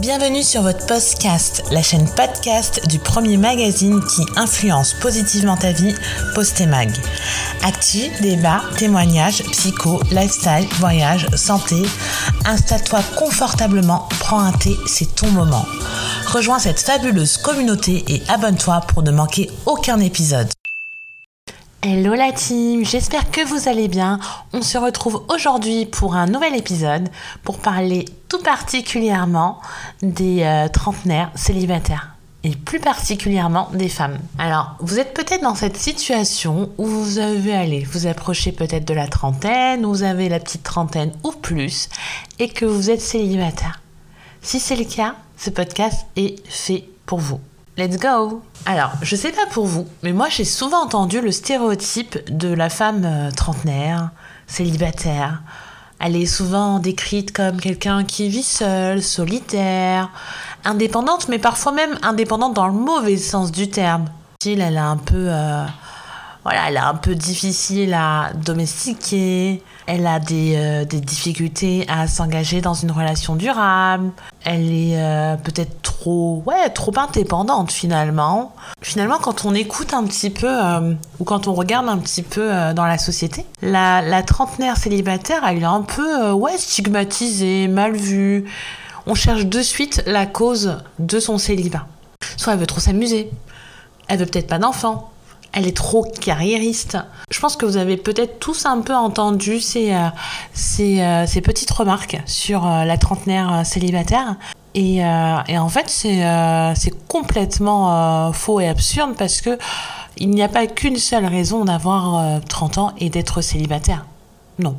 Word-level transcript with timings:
Bienvenue 0.00 0.42
sur 0.42 0.62
votre 0.62 0.86
podcast, 0.86 1.62
la 1.70 1.80
chaîne 1.80 2.08
podcast 2.16 2.84
du 2.88 2.98
premier 2.98 3.36
magazine 3.36 4.02
qui 4.02 4.22
influence 4.34 4.92
positivement 4.94 5.56
ta 5.56 5.70
vie, 5.70 5.94
Postemag. 6.34 6.90
Actu, 7.62 8.10
débat, 8.20 8.60
témoignages, 8.76 9.44
psycho, 9.52 10.00
lifestyle, 10.10 10.66
voyage, 10.80 11.28
santé. 11.36 11.76
Installe-toi 12.44 13.02
confortablement, 13.16 14.08
prends 14.18 14.40
un 14.40 14.52
thé, 14.52 14.74
c'est 14.88 15.14
ton 15.14 15.28
moment. 15.28 15.64
Rejoins 16.26 16.58
cette 16.58 16.80
fabuleuse 16.80 17.36
communauté 17.36 18.04
et 18.08 18.20
abonne-toi 18.28 18.80
pour 18.88 19.04
ne 19.04 19.12
manquer 19.12 19.48
aucun 19.64 20.00
épisode. 20.00 20.53
Hello 21.86 22.14
la 22.14 22.32
team, 22.32 22.82
j'espère 22.82 23.30
que 23.30 23.46
vous 23.46 23.68
allez 23.68 23.88
bien. 23.88 24.18
On 24.54 24.62
se 24.62 24.78
retrouve 24.78 25.22
aujourd'hui 25.28 25.84
pour 25.84 26.14
un 26.14 26.24
nouvel 26.24 26.56
épisode 26.56 27.10
pour 27.42 27.58
parler 27.58 28.06
tout 28.30 28.38
particulièrement 28.38 29.60
des 30.00 30.44
euh, 30.44 30.68
trentenaires 30.68 31.30
célibataires 31.34 32.14
et 32.42 32.52
plus 32.56 32.80
particulièrement 32.80 33.68
des 33.74 33.90
femmes. 33.90 34.18
Alors, 34.38 34.76
vous 34.80 34.98
êtes 34.98 35.12
peut-être 35.12 35.42
dans 35.42 35.54
cette 35.54 35.76
situation 35.76 36.70
où 36.78 36.86
vous 36.86 37.18
avez 37.18 37.54
allé 37.54 37.84
vous 37.84 38.06
approcher 38.06 38.52
peut-être 38.52 38.88
de 38.88 38.94
la 38.94 39.06
trentaine, 39.06 39.84
vous 39.84 40.04
avez 40.04 40.30
la 40.30 40.40
petite 40.40 40.62
trentaine 40.62 41.12
ou 41.22 41.32
plus 41.32 41.90
et 42.38 42.48
que 42.48 42.64
vous 42.64 42.88
êtes 42.88 43.02
célibataire. 43.02 43.82
Si 44.40 44.58
c'est 44.58 44.76
le 44.76 44.86
cas, 44.86 45.16
ce 45.36 45.50
podcast 45.50 46.06
est 46.16 46.42
fait 46.48 46.84
pour 47.04 47.18
vous. 47.18 47.40
Let's 47.76 47.98
go 47.98 48.40
Alors, 48.66 48.92
je 49.02 49.16
sais 49.16 49.32
pas 49.32 49.46
pour 49.50 49.66
vous, 49.66 49.88
mais 50.04 50.12
moi 50.12 50.28
j'ai 50.28 50.44
souvent 50.44 50.84
entendu 50.84 51.20
le 51.20 51.32
stéréotype 51.32 52.30
de 52.30 52.54
la 52.54 52.68
femme 52.68 53.02
euh, 53.04 53.32
trentenaire, 53.32 54.10
célibataire. 54.46 55.42
Elle 55.98 56.14
est 56.14 56.26
souvent 56.26 56.78
décrite 56.78 57.32
comme 57.32 57.60
quelqu'un 57.60 58.04
qui 58.04 58.28
vit 58.28 58.44
seule, 58.44 59.02
solitaire, 59.02 60.10
indépendante, 60.64 61.28
mais 61.28 61.40
parfois 61.40 61.72
même 61.72 61.98
indépendante 62.02 62.54
dans 62.54 62.68
le 62.68 62.74
mauvais 62.74 63.16
sens 63.16 63.50
du 63.50 63.68
terme. 63.68 64.04
Elle 64.46 64.60
est 64.60 64.76
un 64.76 64.96
peu... 64.96 65.26
Euh, 65.28 65.64
voilà, 66.44 66.68
elle 66.68 66.76
est 66.76 66.78
un 66.78 66.94
peu 66.94 67.14
difficile 67.14 67.94
à 67.94 68.30
domestiquer, 68.34 69.62
elle 69.86 70.06
a 70.06 70.20
des, 70.20 70.54
euh, 70.56 70.84
des 70.84 71.00
difficultés 71.00 71.86
à 71.88 72.06
s'engager 72.06 72.60
dans 72.60 72.74
une 72.74 72.90
relation 72.90 73.34
durable, 73.34 74.12
elle 74.44 74.70
est 74.70 74.96
euh, 74.96 75.36
peut-être 75.36 75.82
trop, 75.82 76.42
ouais, 76.46 76.68
trop 76.70 76.92
indépendante 76.96 77.72
finalement. 77.72 78.54
Finalement, 78.82 79.18
quand 79.18 79.44
on 79.44 79.54
écoute 79.54 79.94
un 79.94 80.04
petit 80.04 80.30
peu, 80.30 80.48
euh, 80.48 80.94
ou 81.18 81.24
quand 81.24 81.48
on 81.48 81.54
regarde 81.54 81.88
un 81.88 81.98
petit 81.98 82.22
peu 82.22 82.50
dans 82.74 82.84
la 82.84 82.98
société, 82.98 83.46
la, 83.62 84.02
la, 84.02 84.22
trentenaire 84.22 84.76
célibataire, 84.76 85.42
elle 85.46 85.62
est 85.62 85.64
un 85.64 85.82
peu, 85.82 86.30
ouais, 86.32 86.58
stigmatisée, 86.58 87.68
mal 87.68 87.96
vue. 87.96 88.44
On 89.06 89.14
cherche 89.14 89.46
de 89.46 89.62
suite 89.62 90.02
la 90.06 90.26
cause 90.26 90.78
de 90.98 91.18
son 91.20 91.38
célibat. 91.38 91.86
Soit 92.36 92.54
elle 92.54 92.58
veut 92.58 92.66
trop 92.66 92.80
s'amuser, 92.80 93.30
elle 94.08 94.18
veut 94.18 94.26
peut-être 94.26 94.48
pas 94.48 94.58
d'enfant, 94.58 95.10
elle 95.54 95.68
est 95.68 95.76
trop 95.76 96.02
carriériste. 96.02 96.98
Je 97.30 97.40
pense 97.40 97.56
que 97.56 97.64
vous 97.64 97.76
avez 97.76 97.96
peut-être 97.96 98.40
tous 98.40 98.66
un 98.66 98.80
peu 98.80 98.94
entendu 98.94 99.60
ces, 99.60 99.92
euh, 99.92 100.08
euh, 100.80 101.26
ces, 101.26 101.40
petites 101.40 101.70
remarques 101.70 102.20
sur 102.26 102.66
euh, 102.66 102.84
la 102.84 102.98
trentenaire 102.98 103.64
célibataire. 103.64 104.34
Et, 104.74 104.96
et 104.96 105.58
en 105.58 105.68
fait, 105.68 105.88
c'est 105.88 107.06
complètement 107.06 108.32
faux 108.32 108.58
et 108.58 108.66
absurde 108.66 109.12
parce 109.16 109.40
que 109.40 109.56
il 110.16 110.30
n'y 110.30 110.42
a 110.42 110.48
pas 110.48 110.66
qu'une 110.66 110.96
seule 110.96 111.26
raison 111.26 111.64
d'avoir 111.64 112.40
30 112.48 112.78
ans 112.78 112.92
et 112.98 113.08
d'être 113.08 113.40
célibataire. 113.40 114.04
Non. 114.58 114.76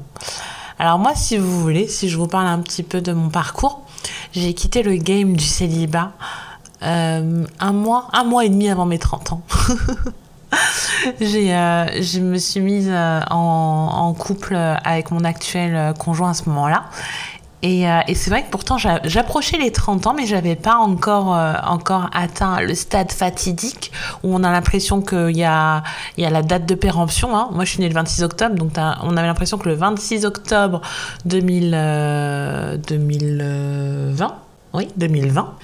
Alors 0.80 1.00
moi, 1.00 1.14
si 1.16 1.38
vous 1.38 1.62
voulez, 1.62 1.88
si 1.88 2.10
je 2.10 2.18
vous 2.18 2.28
parle 2.28 2.48
un 2.48 2.60
petit 2.60 2.84
peu 2.84 3.00
de 3.00 3.14
mon 3.14 3.30
parcours, 3.30 3.84
j'ai 4.34 4.54
quitté 4.54 4.84
le 4.84 4.98
game 4.98 5.38
du 5.38 5.46
célibat 5.46 6.12
un 6.82 7.72
mois, 7.72 8.10
un 8.12 8.26
mois 8.26 8.44
et 8.44 8.50
demi 8.50 8.68
avant 8.68 8.86
mes 8.86 9.00
30 9.00 9.32
ans. 9.32 9.42
j'ai, 11.22 11.54
euh, 11.54 12.02
je 12.02 12.20
me 12.20 12.38
suis 12.38 12.60
mise 12.60 12.90
euh, 12.90 13.22
en, 13.30 14.14
couple 14.14 14.56
avec 14.56 15.12
mon 15.12 15.24
actuel 15.24 15.76
euh, 15.76 15.94
conjoint 15.94 16.32
à 16.32 16.34
ce 16.34 16.50
moment-là. 16.50 16.86
Et, 17.62 17.86
c'est 18.14 18.30
vrai 18.30 18.44
que 18.44 18.52
pourtant 18.52 18.78
j'approchais 18.78 19.58
les 19.58 19.72
30 19.72 20.06
ans, 20.06 20.14
mais 20.14 20.28
j'avais 20.28 20.56
pas 20.56 20.76
encore, 20.76 21.30
encore 21.66 22.12
atteint 22.14 22.62
le 22.62 22.76
stade 22.76 23.12
fatidique 23.12 23.92
où 24.22 24.36
on 24.36 24.44
a 24.44 24.52
l'impression 24.52 25.02
qu'il 25.02 25.36
y 25.36 25.44
a, 25.44 25.82
y 26.20 26.26
a 26.26 26.30
la 26.30 26.44
date 26.44 26.68
de 26.68 26.76
péremption. 26.76 27.36
Hein. 27.36 27.50
Moi 27.54 27.66
je 27.66 27.72
suis 27.72 27.80
née 27.80 27.88
le 27.88 27.96
26 27.96 28.22
octobre, 28.22 28.54
donc 28.54 28.74
on 28.78 29.18
avait 29.18 29.26
l'impression 29.26 29.58
que 29.58 29.68
le 29.68 29.74
26 29.74 30.26
octobre 30.26 30.82
2000, 31.26 31.72
2020, 32.88 34.36
oui, 34.76 34.88
2020, 34.98 35.56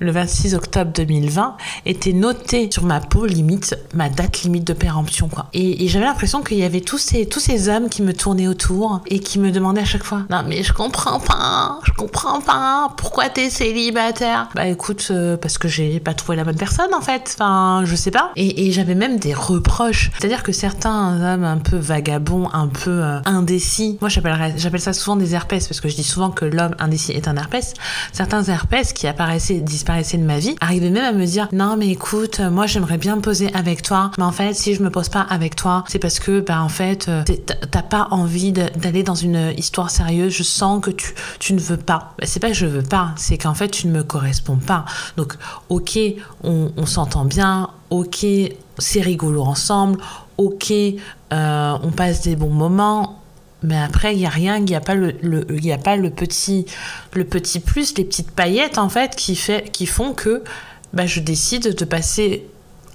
le 0.00 0.10
26 0.10 0.54
octobre 0.54 0.92
2020, 0.92 1.56
était 1.86 2.12
noté 2.12 2.68
sur 2.70 2.84
ma 2.84 3.00
peau 3.00 3.26
limite, 3.26 3.76
ma 3.94 4.08
date 4.08 4.42
limite 4.42 4.64
de 4.64 4.72
péremption, 4.72 5.28
quoi. 5.28 5.46
Et, 5.52 5.88
j'avais 5.88 6.04
l'impression 6.04 6.42
qu'il 6.42 6.58
y 6.58 6.64
avait 6.64 6.82
tous 6.82 6.98
ces, 6.98 7.26
tous 7.26 7.40
ces 7.40 7.68
hommes 7.68 7.88
qui 7.88 8.02
me 8.02 8.12
tournaient 8.12 8.48
autour 8.48 9.00
et 9.06 9.20
qui 9.20 9.38
me 9.38 9.50
demandaient 9.50 9.80
à 9.80 9.86
chaque 9.86 10.02
fois, 10.02 10.24
non 10.30 10.42
mais 10.46 10.62
je 10.62 10.72
comprends 10.72 11.18
pas, 11.18 11.78
je 11.84 11.92
comprends 11.92 12.40
pas, 12.40 12.92
pourquoi 12.96 13.28
t'es 13.28 13.48
célibataire? 13.48 14.48
Bah 14.54 14.66
écoute, 14.66 15.08
euh, 15.10 15.36
parce 15.36 15.56
que 15.56 15.68
j'ai 15.68 16.00
pas 16.00 16.14
trouvé 16.14 16.36
la 16.36 16.44
bonne 16.44 16.56
personne 16.56 16.92
en 16.94 17.00
fait, 17.00 17.34
enfin, 17.34 17.82
je 17.84 17.94
sais 17.94 18.10
pas. 18.10 18.32
Et, 18.36 18.70
j'avais 18.72 18.94
même 18.94 19.18
des 19.18 19.32
reproches, 19.34 20.10
c'est-à-dire 20.18 20.42
que 20.42 20.52
certains 20.52 21.20
hommes 21.22 21.44
un 21.44 21.56
peu 21.56 21.76
vagabonds, 21.76 22.50
un 22.52 22.68
peu 22.68 23.02
euh, 23.02 23.20
indécis, 23.24 23.98
moi 24.00 24.10
j'appelle 24.10 24.80
ça 24.80 24.92
souvent 24.92 25.16
des 25.16 25.34
herpès, 25.34 25.66
parce 25.66 25.80
que 25.80 25.88
je 25.88 25.96
dis 25.96 26.04
souvent 26.04 26.30
que 26.30 26.44
l'homme 26.44 26.74
indécis 26.78 27.12
est 27.12 27.28
un 27.28 27.36
herpès, 27.36 27.74
certains 28.12 28.47
herpès 28.48 28.92
qui 28.92 29.06
apparaissaient, 29.06 29.60
disparaissaient 29.60 30.18
de 30.18 30.24
ma 30.24 30.38
vie, 30.38 30.56
arrivaient 30.60 30.90
même 30.90 31.04
à 31.04 31.12
me 31.12 31.24
dire 31.24 31.48
non 31.52 31.76
mais 31.76 31.88
écoute, 31.88 32.40
moi 32.40 32.66
j'aimerais 32.66 32.98
bien 32.98 33.16
me 33.16 33.20
poser 33.20 33.52
avec 33.54 33.82
toi, 33.82 34.10
mais 34.18 34.24
en 34.24 34.32
fait 34.32 34.54
si 34.54 34.74
je 34.74 34.82
me 34.82 34.90
pose 34.90 35.08
pas 35.08 35.22
avec 35.22 35.56
toi, 35.56 35.84
c'est 35.88 35.98
parce 35.98 36.18
que 36.18 36.40
bah 36.40 36.62
en 36.62 36.68
fait 36.68 37.08
euh, 37.08 37.22
t'as 37.70 37.82
pas 37.82 38.08
envie 38.10 38.52
d'aller 38.52 39.02
dans 39.02 39.14
une 39.14 39.52
histoire 39.56 39.90
sérieuse, 39.90 40.32
je 40.32 40.42
sens 40.42 40.80
que 40.82 40.90
tu, 40.90 41.14
tu 41.38 41.54
ne 41.54 41.60
veux 41.60 41.76
pas. 41.76 42.14
Bah, 42.18 42.24
c'est 42.26 42.40
pas 42.40 42.48
que 42.48 42.54
je 42.54 42.66
veux 42.66 42.82
pas, 42.82 43.12
c'est 43.16 43.38
qu'en 43.38 43.54
fait 43.54 43.68
tu 43.68 43.86
ne 43.86 43.92
me 43.92 44.02
corresponds 44.02 44.56
pas. 44.56 44.84
Donc 45.16 45.34
ok, 45.68 45.98
on, 46.44 46.72
on 46.76 46.86
s'entend 46.86 47.24
bien, 47.24 47.70
ok, 47.90 48.26
c'est 48.78 49.00
rigolo 49.00 49.42
ensemble, 49.42 49.98
ok, 50.36 50.72
euh, 50.72 51.78
on 51.82 51.90
passe 51.90 52.22
des 52.22 52.36
bons 52.36 52.50
moments, 52.50 53.17
mais 53.62 53.78
après 53.78 54.14
il 54.14 54.20
y 54.20 54.26
a 54.26 54.30
rien 54.30 54.56
il 54.56 54.64
n'y 54.64 54.74
a 54.74 54.80
pas 54.80 54.94
le, 54.94 55.16
y 55.50 55.72
a 55.72 55.78
pas 55.78 55.96
le 55.96 56.10
petit 56.10 56.66
le 57.12 57.24
petit 57.24 57.60
plus 57.60 57.96
les 57.96 58.04
petites 58.04 58.30
paillettes 58.30 58.78
en 58.78 58.88
fait 58.88 59.16
qui 59.16 59.36
fait 59.36 59.70
qui 59.72 59.86
font 59.86 60.12
que 60.12 60.42
bah, 60.92 61.06
je 61.06 61.20
décide 61.20 61.74
de 61.74 61.84
passer 61.84 62.44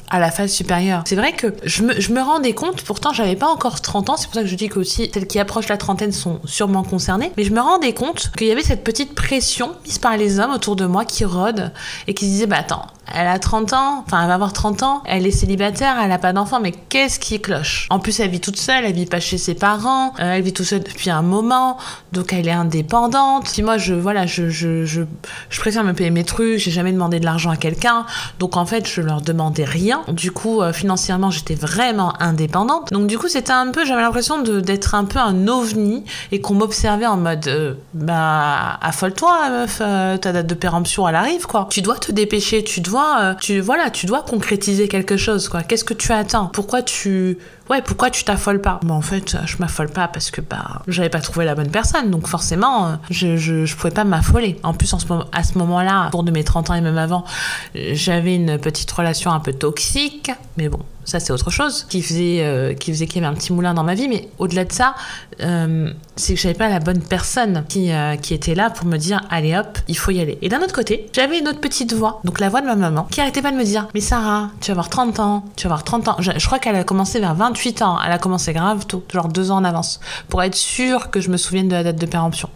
à 0.09 0.19
la 0.19 0.29
phase 0.29 0.51
supérieure. 0.51 1.03
C'est 1.07 1.15
vrai 1.15 1.33
que 1.33 1.47
je 1.63 1.81
me, 1.81 1.99
je 1.99 2.13
me 2.13 2.21
rendais 2.21 2.53
compte, 2.53 2.83
pourtant 2.83 3.13
j'avais 3.13 3.35
pas 3.35 3.47
encore 3.47 3.81
30 3.81 4.09
ans, 4.11 4.17
c'est 4.17 4.27
pour 4.27 4.35
ça 4.35 4.41
que 4.41 4.47
je 4.47 4.55
dis 4.55 4.69
que 4.69 4.77
aussi 4.77 5.09
celles 5.11 5.25
qui 5.25 5.39
approchent 5.39 5.69
la 5.69 5.77
trentaine 5.77 6.11
sont 6.11 6.39
sûrement 6.45 6.83
concernées, 6.83 7.31
mais 7.35 7.43
je 7.43 7.51
me 7.51 7.59
rendais 7.59 7.93
compte 7.93 8.31
qu'il 8.37 8.45
y 8.45 8.51
avait 8.51 8.61
cette 8.61 8.83
petite 8.83 9.15
pression 9.15 9.71
mise 9.85 9.97
par 9.97 10.15
les 10.15 10.39
hommes 10.39 10.51
autour 10.51 10.75
de 10.75 10.85
moi 10.85 11.03
qui 11.05 11.25
rôdent 11.25 11.71
et 12.07 12.13
qui 12.13 12.25
se 12.25 12.29
disaient 12.29 12.45
bah 12.45 12.57
attends, 12.59 12.85
elle 13.11 13.27
a 13.27 13.37
30 13.37 13.73
ans, 13.73 14.03
enfin 14.05 14.21
elle 14.21 14.27
va 14.27 14.35
avoir 14.35 14.53
30 14.53 14.83
ans, 14.83 15.03
elle 15.05 15.27
est 15.27 15.31
célibataire, 15.31 15.97
elle 16.01 16.11
a 16.11 16.17
pas 16.17 16.31
d'enfant, 16.31 16.59
mais 16.61 16.71
qu'est-ce 16.71 17.19
qui 17.19 17.41
cloche? 17.41 17.87
En 17.89 17.99
plus 17.99 18.19
elle 18.19 18.29
vit 18.29 18.39
toute 18.39 18.57
seule, 18.57 18.85
elle 18.85 18.93
vit 18.93 19.05
pas 19.05 19.19
chez 19.19 19.37
ses 19.37 19.55
parents, 19.55 20.13
euh, 20.19 20.33
elle 20.35 20.41
vit 20.41 20.53
toute 20.53 20.65
seule 20.65 20.83
depuis 20.83 21.09
un 21.09 21.21
moment, 21.21 21.77
donc 22.13 22.31
elle 22.31 22.47
est 22.47 22.51
indépendante. 22.51 23.47
Si 23.47 23.61
moi 23.61 23.77
je 23.77 23.93
voilà, 23.93 24.25
je, 24.25 24.49
je, 24.49 24.85
je, 24.85 25.01
je 25.49 25.59
préfère 25.59 25.83
me 25.83 25.93
payer 25.93 26.11
mes 26.11 26.23
trucs, 26.23 26.57
j'ai 26.59 26.71
jamais 26.71 26.93
demandé 26.93 27.19
de 27.19 27.25
l'argent 27.25 27.49
à 27.49 27.57
quelqu'un, 27.57 28.05
donc 28.39 28.55
en 28.55 28.65
fait 28.65 28.87
je 28.87 29.01
leur 29.01 29.21
demandais 29.21 29.65
rien. 29.65 30.01
Du 30.07 30.31
coup 30.31 30.61
euh, 30.61 30.71
financièrement 30.71 31.29
j'étais 31.29 31.55
vraiment 31.55 32.13
indépendante. 32.21 32.93
Donc 32.93 33.07
du 33.07 33.17
coup 33.17 33.27
c'était 33.27 33.51
un 33.51 33.69
peu, 33.71 33.85
j'avais 33.85 34.01
l'impression 34.01 34.41
d'être 34.41 34.95
un 34.95 35.03
peu 35.05 35.19
un 35.19 35.47
ovni 35.47 36.05
et 36.31 36.39
qu'on 36.39 36.53
m'observait 36.53 37.05
en 37.05 37.17
mode 37.17 37.47
euh, 37.47 37.73
bah 37.93 38.77
affole-toi 38.81 39.49
meuf, 39.49 39.79
ta 39.79 40.31
date 40.31 40.47
de 40.47 40.55
péremption 40.55 41.07
elle 41.07 41.15
arrive 41.15 41.45
quoi. 41.47 41.67
Tu 41.69 41.81
dois 41.81 41.97
te 41.97 42.11
dépêcher, 42.11 42.63
tu 42.63 42.79
dois 42.79 42.92
euh, 43.01 43.33
tu 43.39 43.59
voilà, 43.59 43.89
tu 43.89 44.05
dois 44.05 44.23
concrétiser 44.23 44.87
quelque 44.87 45.17
chose, 45.17 45.49
quoi. 45.49 45.63
Qu'est-ce 45.63 45.83
que 45.83 45.93
tu 45.93 46.11
attends? 46.11 46.47
Pourquoi 46.47 46.81
tu, 46.81 47.37
ouais, 47.69 47.81
pourquoi 47.81 48.09
tu 48.09 48.23
t'affoles 48.23 48.61
pas? 48.61 48.79
Bon, 48.83 48.95
en 48.95 49.01
fait, 49.01 49.37
je 49.45 49.57
m'affole 49.59 49.89
pas 49.89 50.07
parce 50.07 50.31
que 50.31 50.41
bah, 50.41 50.81
j'avais 50.87 51.09
pas 51.09 51.21
trouvé 51.21 51.45
la 51.45 51.55
bonne 51.55 51.71
personne, 51.71 52.11
donc 52.11 52.27
forcément, 52.27 52.87
euh, 52.87 52.95
je, 53.09 53.37
je, 53.37 53.75
pouvais 53.75 53.91
pas 53.91 54.03
m'affoler. 54.03 54.59
En 54.63 54.73
plus, 54.73 54.93
en 54.93 54.99
ce 54.99 55.05
à 55.31 55.43
ce 55.43 55.57
moment-là, 55.57 56.07
autour 56.07 56.23
de 56.23 56.31
mes 56.31 56.43
30 56.43 56.69
ans 56.69 56.73
et 56.75 56.81
même 56.81 56.97
avant, 56.97 57.23
j'avais 57.73 58.35
une 58.35 58.57
petite 58.57 58.91
relation 58.91 59.31
un 59.31 59.39
peu 59.39 59.53
toxique, 59.53 60.31
mais 60.57 60.69
bon, 60.69 60.79
ça 61.05 61.19
c'est 61.19 61.31
autre 61.31 61.51
chose 61.51 61.85
qui 61.89 62.01
faisait 62.01 62.39
euh, 62.41 62.73
qui 62.73 62.91
faisait 62.91 63.07
qu'il 63.07 63.21
y 63.21 63.25
avait 63.25 63.33
un 63.33 63.37
petit 63.37 63.53
moulin 63.53 63.73
dans 63.73 63.83
ma 63.83 63.95
vie 63.95 64.07
mais 64.07 64.29
au-delà 64.39 64.65
de 64.65 64.71
ça 64.71 64.95
euh, 65.41 65.91
c'est 66.15 66.33
que 66.33 66.39
j'avais 66.39 66.53
pas 66.53 66.69
la 66.69 66.79
bonne 66.79 67.01
personne 67.01 67.63
qui, 67.69 67.91
euh, 67.91 68.15
qui 68.15 68.33
était 68.33 68.55
là 68.55 68.69
pour 68.69 68.85
me 68.85 68.97
dire 68.97 69.21
allez 69.29 69.55
hop 69.55 69.77
il 69.87 69.97
faut 69.97 70.11
y 70.11 70.19
aller 70.19 70.37
et 70.41 70.49
d'un 70.49 70.61
autre 70.61 70.73
côté 70.73 71.07
j'avais 71.13 71.39
une 71.39 71.47
autre 71.47 71.61
petite 71.61 71.93
voix 71.93 72.19
donc 72.23 72.39
la 72.39 72.49
voix 72.49 72.61
de 72.61 72.67
ma 72.67 72.75
maman 72.75 73.07
qui 73.11 73.21
arrêtait 73.21 73.41
pas 73.41 73.51
de 73.51 73.57
me 73.57 73.63
dire 73.63 73.87
mais 73.93 74.01
Sarah 74.01 74.49
tu 74.59 74.67
vas 74.67 74.73
avoir 74.73 74.89
30 74.89 75.19
ans 75.19 75.45
tu 75.55 75.67
vas 75.67 75.73
avoir 75.73 75.83
30 75.83 76.07
ans 76.07 76.15
je, 76.19 76.45
crois 76.45 76.59
qu'elle 76.59 76.75
a 76.75 76.83
commencé 76.83 77.19
vers 77.19 77.35
20 77.35 77.43
28 77.43 77.81
ans. 77.81 77.97
Elle 78.03 78.11
a 78.11 78.17
commencé 78.17 78.53
grave 78.53 78.85
tôt, 78.85 79.03
genre 79.11 79.27
deux 79.27 79.51
ans 79.51 79.57
en 79.57 79.63
avance, 79.63 79.99
pour 80.29 80.41
être 80.43 80.55
sûre 80.55 81.11
que 81.11 81.19
je 81.19 81.29
me 81.29 81.37
souvienne 81.37 81.67
de 81.67 81.73
la 81.73 81.83
date 81.83 81.97
de 81.97 82.05
péremption. 82.05 82.49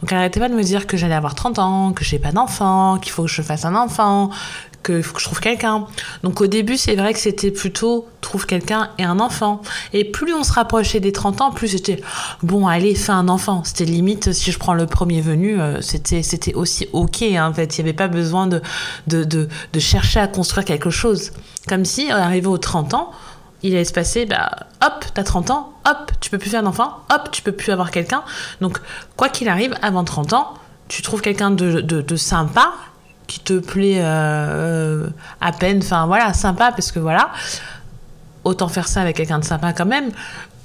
Donc 0.00 0.12
elle 0.12 0.18
arrêtait 0.18 0.40
pas 0.40 0.48
de 0.48 0.54
me 0.54 0.62
dire 0.62 0.86
que 0.86 0.96
j'allais 0.96 1.14
avoir 1.14 1.34
30 1.34 1.58
ans, 1.58 1.92
que 1.92 2.04
j'ai 2.04 2.18
pas 2.18 2.32
d'enfant, 2.32 2.98
qu'il 2.98 3.12
faut 3.12 3.24
que 3.24 3.30
je 3.30 3.42
fasse 3.42 3.64
un 3.64 3.74
enfant, 3.74 4.30
qu'il 4.86 5.02
faut 5.02 5.14
que 5.14 5.20
je 5.20 5.26
trouve 5.26 5.40
quelqu'un. 5.40 5.86
Donc 6.22 6.40
au 6.40 6.46
début, 6.46 6.76
c'est 6.76 6.94
vrai 6.94 7.12
que 7.12 7.18
c'était 7.18 7.50
plutôt 7.50 8.06
trouve 8.20 8.46
quelqu'un 8.46 8.90
et 8.98 9.04
un 9.04 9.20
enfant. 9.20 9.62
Et 9.92 10.04
plus 10.04 10.34
on 10.34 10.42
se 10.42 10.52
rapprochait 10.52 11.00
des 11.00 11.12
30 11.12 11.40
ans, 11.40 11.50
plus 11.50 11.68
c'était 11.68 12.00
bon, 12.42 12.66
allez, 12.66 12.94
fais 12.94 13.12
un 13.12 13.28
enfant. 13.28 13.62
C'était 13.64 13.84
limite, 13.84 14.32
si 14.32 14.52
je 14.52 14.58
prends 14.58 14.74
le 14.74 14.86
premier 14.86 15.20
venu, 15.20 15.60
euh, 15.60 15.80
c'était, 15.80 16.22
c'était 16.22 16.54
aussi 16.54 16.88
ok 16.92 17.22
hein, 17.22 17.48
en 17.48 17.54
fait. 17.54 17.76
Il 17.76 17.82
n'y 17.82 17.88
avait 17.88 17.96
pas 17.96 18.08
besoin 18.08 18.46
de, 18.46 18.62
de, 19.06 19.48
chercher 19.78 20.20
à 20.20 20.26
construire 20.26 20.64
quelque 20.64 20.90
chose. 20.90 21.32
Comme 21.68 21.84
si, 21.84 22.10
arrivé 22.10 22.46
aux 22.46 22.58
30 22.58 22.94
ans, 22.94 23.12
il 23.62 23.74
allait 23.74 23.84
se 23.84 23.92
passer, 23.92 24.26
bah, 24.26 24.50
hop, 24.84 25.04
t'as 25.14 25.24
30 25.24 25.50
ans, 25.50 25.72
hop, 25.86 26.12
tu 26.20 26.30
peux 26.30 26.38
plus 26.38 26.50
faire 26.50 26.62
d'enfant, 26.62 26.98
hop, 27.12 27.30
tu 27.30 27.42
peux 27.42 27.52
plus 27.52 27.72
avoir 27.72 27.90
quelqu'un. 27.90 28.22
Donc, 28.60 28.78
quoi 29.16 29.28
qu'il 29.28 29.48
arrive, 29.48 29.74
avant 29.82 30.04
30 30.04 30.32
ans, 30.32 30.54
tu 30.88 31.02
trouves 31.02 31.20
quelqu'un 31.20 31.50
de, 31.50 31.80
de, 31.80 32.00
de 32.00 32.16
sympa, 32.16 32.72
qui 33.26 33.40
te 33.40 33.58
plaît 33.58 33.98
euh, 34.00 35.06
à 35.40 35.52
peine, 35.52 35.80
enfin 35.82 36.06
voilà, 36.06 36.32
sympa, 36.32 36.70
parce 36.72 36.92
que 36.92 36.98
voilà, 36.98 37.30
autant 38.44 38.68
faire 38.68 38.88
ça 38.88 39.02
avec 39.02 39.16
quelqu'un 39.16 39.38
de 39.38 39.44
sympa 39.44 39.72
quand 39.72 39.86
même. 39.86 40.10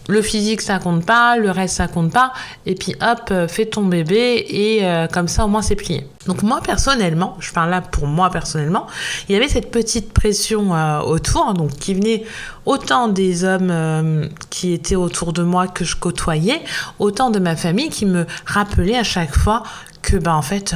Le 0.08 0.24
physique, 0.24 0.62
ça 0.62 0.80
compte 0.80 1.06
pas, 1.06 1.38
le 1.38 1.52
reste, 1.52 1.76
ça 1.76 1.88
compte 1.88 2.12
pas. 2.12 2.34
Et 2.66 2.74
puis 2.74 2.96
hop, 3.02 3.30
euh, 3.30 3.48
fais 3.48 3.66
ton 3.66 3.84
bébé 3.84 4.46
et 4.50 4.80
euh, 4.84 5.08
comme 5.08 5.28
ça, 5.28 5.46
au 5.46 5.48
moins, 5.48 5.62
c'est 5.62 5.76
plié. 5.76 6.08
Donc 6.26 6.42
moi, 6.42 6.60
personnellement, 6.62 7.38
je 7.40 7.52
parle 7.52 7.70
là 7.70 7.82
pour 7.82 8.08
moi 8.08 8.30
personnellement, 8.32 8.88
il 9.30 9.34
y 9.34 9.36
avait 9.36 9.48
cette 9.48 9.72
petite 9.72 10.12
pression 10.12 10.72
autour, 11.04 11.54
donc 11.54 11.72
qui 11.72 11.94
venait 11.94 12.24
autant 12.66 13.08
des 13.08 13.44
hommes 13.44 14.30
qui 14.50 14.74
étaient 14.74 14.96
autour 14.96 15.34
de 15.34 15.44
moi 15.44 15.68
que 15.68 15.86
je 15.86 15.96
côtoyais, 15.96 16.62
autant 17.00 17.30
de 17.30 17.40
ma 17.40 17.56
famille 17.56 17.90
qui 17.90 18.06
me 18.06 18.26
rappelait 18.46 18.98
à 18.98 19.04
chaque 19.04 19.36
fois 19.36 19.64
que, 20.02 20.18
ben 20.18 20.34
en 20.34 20.44
fait 20.44 20.76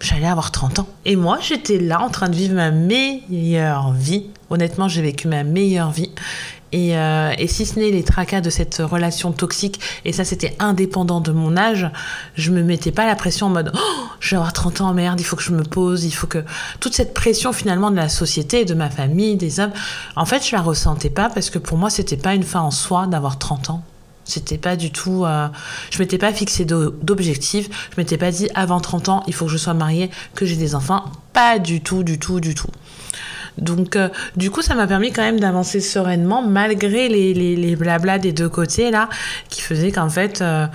j'allais 0.00 0.26
avoir 0.26 0.52
30 0.52 0.80
ans. 0.80 0.88
Et 1.04 1.16
moi, 1.16 1.38
j'étais 1.40 1.78
là 1.78 2.00
en 2.00 2.10
train 2.10 2.28
de 2.28 2.34
vivre 2.34 2.54
ma 2.54 2.70
meilleure 2.70 3.92
vie. 3.92 4.26
Honnêtement, 4.50 4.88
j'ai 4.88 5.02
vécu 5.02 5.28
ma 5.28 5.44
meilleure 5.44 5.90
vie. 5.90 6.10
Et, 6.72 6.96
euh, 6.96 7.32
et, 7.38 7.46
si 7.46 7.64
ce 7.64 7.78
n'est 7.78 7.90
les 7.90 8.02
tracas 8.02 8.40
de 8.40 8.50
cette 8.50 8.78
relation 8.78 9.30
toxique, 9.30 9.80
et 10.04 10.12
ça 10.12 10.24
c'était 10.24 10.56
indépendant 10.58 11.20
de 11.20 11.30
mon 11.30 11.56
âge, 11.56 11.88
je 12.34 12.50
me 12.50 12.62
mettais 12.62 12.90
pas 12.90 13.06
la 13.06 13.14
pression 13.14 13.46
en 13.46 13.50
mode 13.50 13.70
oh, 13.72 14.04
je 14.18 14.30
vais 14.30 14.36
avoir 14.36 14.52
30 14.52 14.80
ans, 14.80 14.92
merde, 14.92 15.20
il 15.20 15.24
faut 15.24 15.36
que 15.36 15.44
je 15.44 15.52
me 15.52 15.62
pose, 15.62 16.04
il 16.04 16.10
faut 16.10 16.26
que. 16.26 16.44
Toute 16.80 16.92
cette 16.92 17.14
pression 17.14 17.52
finalement 17.52 17.92
de 17.92 17.96
la 17.96 18.08
société, 18.08 18.64
de 18.64 18.74
ma 18.74 18.90
famille, 18.90 19.36
des 19.36 19.60
hommes, 19.60 19.72
en 20.16 20.26
fait 20.26 20.44
je 20.44 20.56
la 20.56 20.60
ressentais 20.60 21.08
pas 21.08 21.30
parce 21.30 21.50
que 21.50 21.60
pour 21.60 21.78
moi 21.78 21.88
c'était 21.88 22.16
pas 22.16 22.34
une 22.34 22.42
fin 22.42 22.60
en 22.60 22.72
soi 22.72 23.06
d'avoir 23.06 23.38
30 23.38 23.70
ans. 23.70 23.84
C'était 24.26 24.58
pas 24.58 24.76
du 24.76 24.90
tout. 24.90 25.24
Euh, 25.24 25.48
je 25.90 25.98
m'étais 25.98 26.18
pas 26.18 26.32
fixé 26.32 26.64
d'objectif. 26.64 27.68
Je 27.92 28.00
m'étais 28.00 28.18
pas 28.18 28.30
dit 28.30 28.48
avant 28.54 28.80
30 28.80 29.08
ans, 29.08 29.22
il 29.26 29.32
faut 29.32 29.46
que 29.46 29.52
je 29.52 29.56
sois 29.56 29.72
mariée, 29.72 30.10
que 30.34 30.44
j'ai 30.44 30.56
des 30.56 30.74
enfants. 30.74 31.04
Pas 31.32 31.58
du 31.58 31.80
tout, 31.80 32.02
du 32.02 32.18
tout, 32.18 32.40
du 32.40 32.54
tout. 32.54 32.70
Donc, 33.56 33.96
euh, 33.96 34.08
du 34.36 34.50
coup, 34.50 34.60
ça 34.62 34.74
m'a 34.74 34.86
permis 34.86 35.12
quand 35.12 35.22
même 35.22 35.40
d'avancer 35.40 35.80
sereinement, 35.80 36.42
malgré 36.42 37.08
les, 37.08 37.32
les, 37.32 37.76
blablas 37.76 38.18
des 38.18 38.32
deux 38.32 38.50
côtés, 38.50 38.90
là, 38.90 39.08
qui 39.48 39.62
faisaient 39.62 39.92
qu'en 39.92 40.10
fait. 40.10 40.42
Euh, 40.42 40.66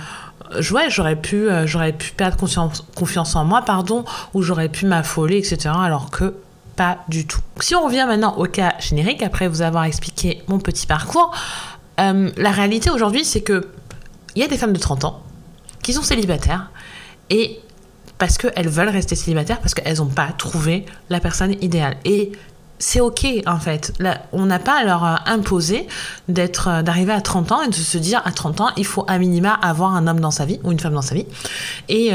ouais, 0.72 0.88
j'aurais 0.88 1.16
pu, 1.16 1.46
j'aurais 1.66 1.92
pu 1.92 2.12
perdre 2.12 2.36
confiance, 2.36 2.84
confiance 2.96 3.36
en 3.36 3.44
moi, 3.44 3.62
pardon, 3.62 4.04
ou 4.34 4.42
j'aurais 4.42 4.70
pu 4.70 4.86
m'affoler, 4.86 5.36
etc. 5.36 5.70
Alors 5.78 6.10
que 6.10 6.34
pas 6.76 6.98
du 7.08 7.26
tout. 7.26 7.40
Si 7.60 7.74
on 7.74 7.84
revient 7.84 8.04
maintenant 8.08 8.34
au 8.36 8.46
cas 8.46 8.74
générique, 8.80 9.22
après 9.22 9.46
vous 9.46 9.62
avoir 9.62 9.84
expliqué 9.84 10.42
mon 10.48 10.58
petit 10.58 10.86
parcours, 10.86 11.34
euh, 12.00 12.30
la 12.36 12.50
réalité 12.50 12.90
aujourd'hui, 12.90 13.24
c'est 13.24 13.42
que 13.42 13.68
il 14.34 14.42
y 14.42 14.44
a 14.44 14.48
des 14.48 14.56
femmes 14.56 14.72
de 14.72 14.78
30 14.78 15.04
ans 15.04 15.22
qui 15.82 15.92
sont 15.92 16.02
célibataires 16.02 16.70
et 17.28 17.60
parce 18.18 18.38
qu'elles 18.38 18.68
veulent 18.68 18.88
rester 18.88 19.14
célibataires, 19.14 19.60
parce 19.60 19.74
qu'elles 19.74 19.98
n'ont 19.98 20.06
pas 20.06 20.28
trouvé 20.38 20.86
la 21.10 21.20
personne 21.20 21.54
idéale. 21.60 21.96
Et 22.04 22.32
c'est 22.78 23.00
ok 23.00 23.26
en 23.46 23.58
fait. 23.58 23.92
On 24.32 24.46
n'a 24.46 24.58
pas 24.58 24.80
à 24.80 24.84
leur 24.84 25.04
euh, 25.04 25.14
imposer 25.26 25.86
d'être, 26.28 26.68
euh, 26.68 26.82
d'arriver 26.82 27.12
à 27.12 27.20
30 27.20 27.52
ans 27.52 27.62
et 27.62 27.68
de 27.68 27.74
se 27.74 27.98
dire 27.98 28.22
à 28.24 28.32
30 28.32 28.60
ans 28.60 28.68
il 28.76 28.86
faut 28.86 29.04
à 29.06 29.18
minima 29.18 29.52
avoir 29.52 29.94
un 29.94 30.06
homme 30.06 30.20
dans 30.20 30.30
sa 30.30 30.44
vie 30.44 30.58
ou 30.64 30.72
une 30.72 30.80
femme 30.80 30.94
dans 30.94 31.02
sa 31.02 31.14
vie 31.14 31.26
et 31.88 32.10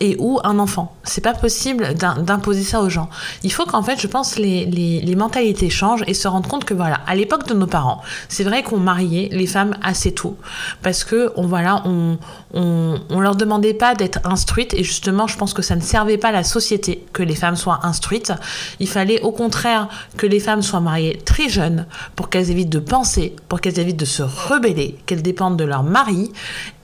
et 0.00 0.16
ou 0.18 0.40
un 0.44 0.58
enfant. 0.58 0.94
C'est 1.04 1.22
pas 1.22 1.34
possible 1.34 1.94
d'imposer 1.94 2.62
ça 2.62 2.80
aux 2.82 2.88
gens. 2.88 3.08
Il 3.42 3.52
faut 3.52 3.64
qu'en 3.64 3.82
fait, 3.82 4.00
je 4.00 4.06
pense, 4.06 4.36
les, 4.36 4.66
les, 4.66 5.16
mentalités 5.16 5.70
changent 5.70 6.04
et 6.06 6.12
se 6.12 6.28
rendre 6.28 6.48
compte 6.48 6.64
que 6.64 6.74
voilà, 6.74 7.00
à 7.06 7.14
l'époque 7.14 7.48
de 7.48 7.54
nos 7.54 7.66
parents, 7.66 8.02
c'est 8.28 8.44
vrai 8.44 8.62
qu'on 8.62 8.78
mariait 8.78 9.30
les 9.32 9.46
femmes 9.46 9.74
assez 9.82 10.12
tôt 10.12 10.36
parce 10.82 11.04
que 11.04 11.32
on 11.36 11.46
voilà, 11.46 11.82
on, 11.86 12.18
on, 12.52 13.00
on 13.08 13.20
leur 13.20 13.34
demandait 13.34 13.72
pas 13.72 13.94
d'être 13.94 14.18
instruites 14.24 14.74
et 14.74 14.84
justement, 14.84 15.26
je 15.26 15.38
pense 15.38 15.54
que 15.54 15.62
ça 15.62 15.74
ne 15.74 15.80
servait 15.80 16.18
pas 16.18 16.28
à 16.28 16.32
la 16.32 16.44
société 16.44 17.04
que 17.14 17.22
les 17.22 17.34
femmes 17.34 17.56
soient 17.56 17.80
instruites. 17.84 18.32
Il 18.78 18.88
fallait 18.88 19.22
au 19.22 19.32
contraire 19.32 19.88
que 20.18 20.26
les 20.26 20.40
femmes 20.40 20.62
soient 20.62 20.80
mariées 20.80 21.18
très 21.24 21.48
jeunes 21.48 21.86
pour 22.14 22.28
qu'elles 22.28 22.50
évitent 22.50 22.70
de 22.70 22.78
penser, 22.78 23.34
pour 23.48 23.62
qu'elles 23.62 23.78
évitent 23.78 23.98
de 23.98 24.04
se 24.04 24.22
rebeller, 24.22 24.98
qu'elles 25.06 25.22
dépendent 25.22 25.56
de 25.56 25.64
leur 25.64 25.82
mari 25.82 26.30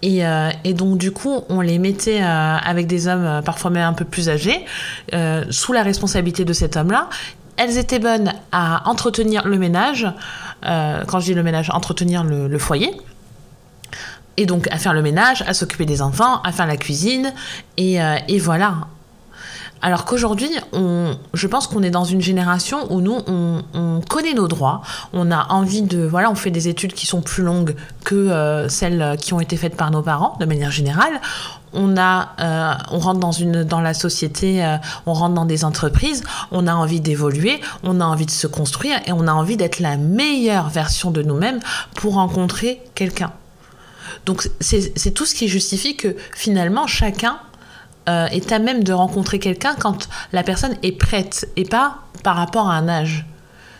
et, 0.02 0.26
euh, 0.26 0.50
et, 0.64 0.74
donc 0.74 0.98
du 0.98 1.12
coup, 1.12 1.42
on 1.48 1.60
les 1.60 1.78
mettait 1.78 2.20
euh, 2.20 2.56
avec 2.56 2.88
des 2.88 3.01
hommes 3.08 3.24
euh, 3.24 3.42
parfois 3.42 3.70
même 3.70 3.86
un 3.86 3.92
peu 3.92 4.04
plus 4.04 4.28
âgés, 4.28 4.64
euh, 5.14 5.44
sous 5.50 5.72
la 5.72 5.82
responsabilité 5.82 6.44
de 6.44 6.52
cet 6.52 6.76
homme-là. 6.76 7.08
Elles 7.56 7.78
étaient 7.78 7.98
bonnes 7.98 8.32
à 8.50 8.88
entretenir 8.88 9.46
le 9.46 9.58
ménage, 9.58 10.06
euh, 10.64 11.04
quand 11.06 11.20
je 11.20 11.26
dis 11.26 11.34
le 11.34 11.42
ménage, 11.42 11.70
entretenir 11.70 12.24
le, 12.24 12.58
foyer. 12.58 12.90
Et 14.38 14.46
donc 14.46 14.68
à 14.70 14.78
faire 14.78 14.94
le 14.94 15.02
ménage, 15.02 15.42
à 15.46 15.52
s'occuper 15.52 15.84
des 15.84 16.00
enfants, 16.00 16.40
à 16.42 16.52
faire 16.52 16.66
la 16.66 16.78
cuisine, 16.78 17.32
et, 17.76 17.98
et 18.28 18.38
voilà. 18.38 18.86
Alors 19.82 20.06
qu'aujourd'hui, 20.06 20.48
je 20.72 21.46
pense 21.46 21.66
qu'on 21.66 21.82
est 21.82 21.90
dans 21.90 22.04
une 22.04 22.22
génération 22.22 22.90
où 22.90 23.02
nous, 23.02 23.18
on, 23.26 23.62
on, 23.74 24.00
connaît 24.00 24.32
nos 24.32 24.48
droits, 24.48 24.80
on 25.12 25.30
a 25.30 25.48
envie 25.50 25.82
de, 25.82 26.02
voilà, 26.06 26.30
on 26.30 26.34
fait 26.34 26.50
des 26.50 26.68
études 26.68 26.94
qui 26.94 27.06
sont 27.06 27.20
plus 27.20 27.42
longues 27.42 27.76
que 28.04 28.66
celles 28.70 29.18
qui 29.20 29.34
ont 29.34 29.40
été 29.40 29.58
faites 29.58 29.76
par 29.76 29.90
nos 29.90 30.02
parents, 30.02 30.38
de 30.40 30.46
manière 30.46 30.70
générale. 30.70 31.20
On 31.74 31.96
a, 31.96 32.32
euh, 32.40 32.74
on 32.90 32.98
rentre 32.98 33.20
dans 33.20 33.32
une, 33.32 33.64
dans 33.64 33.80
la 33.80 33.94
société, 33.94 34.64
euh, 34.64 34.76
on 35.06 35.12
rentre 35.12 35.34
dans 35.34 35.44
des 35.44 35.64
entreprises, 35.64 36.22
on 36.50 36.66
a 36.66 36.74
envie 36.74 37.00
d'évoluer, 37.00 37.60
on 37.82 38.00
a 38.00 38.04
envie 38.04 38.26
de 38.26 38.30
se 38.30 38.46
construire 38.46 38.98
et 39.06 39.12
on 39.12 39.26
a 39.26 39.32
envie 39.32 39.56
d'être 39.56 39.80
la 39.80 39.96
meilleure 39.96 40.68
version 40.68 41.10
de 41.10 41.22
nous-mêmes 41.22 41.60
pour 41.94 42.14
rencontrer 42.14 42.82
quelqu'un. 42.94 43.32
Donc 44.26 44.48
c'est 44.60 45.14
tout 45.14 45.26
ce 45.26 45.34
qui 45.34 45.48
justifie 45.48 45.96
que 45.96 46.16
finalement 46.34 46.86
chacun 46.86 47.38
euh, 48.08 48.26
est 48.26 48.52
à 48.52 48.58
même 48.58 48.84
de 48.84 48.92
rencontrer 48.92 49.38
quelqu'un 49.38 49.74
quand 49.78 50.08
la 50.32 50.42
personne 50.42 50.76
est 50.82 50.92
prête 50.92 51.48
et 51.56 51.64
pas 51.64 51.98
par 52.22 52.36
rapport 52.36 52.68
à 52.68 52.74
un 52.74 52.88
âge. 52.88 53.24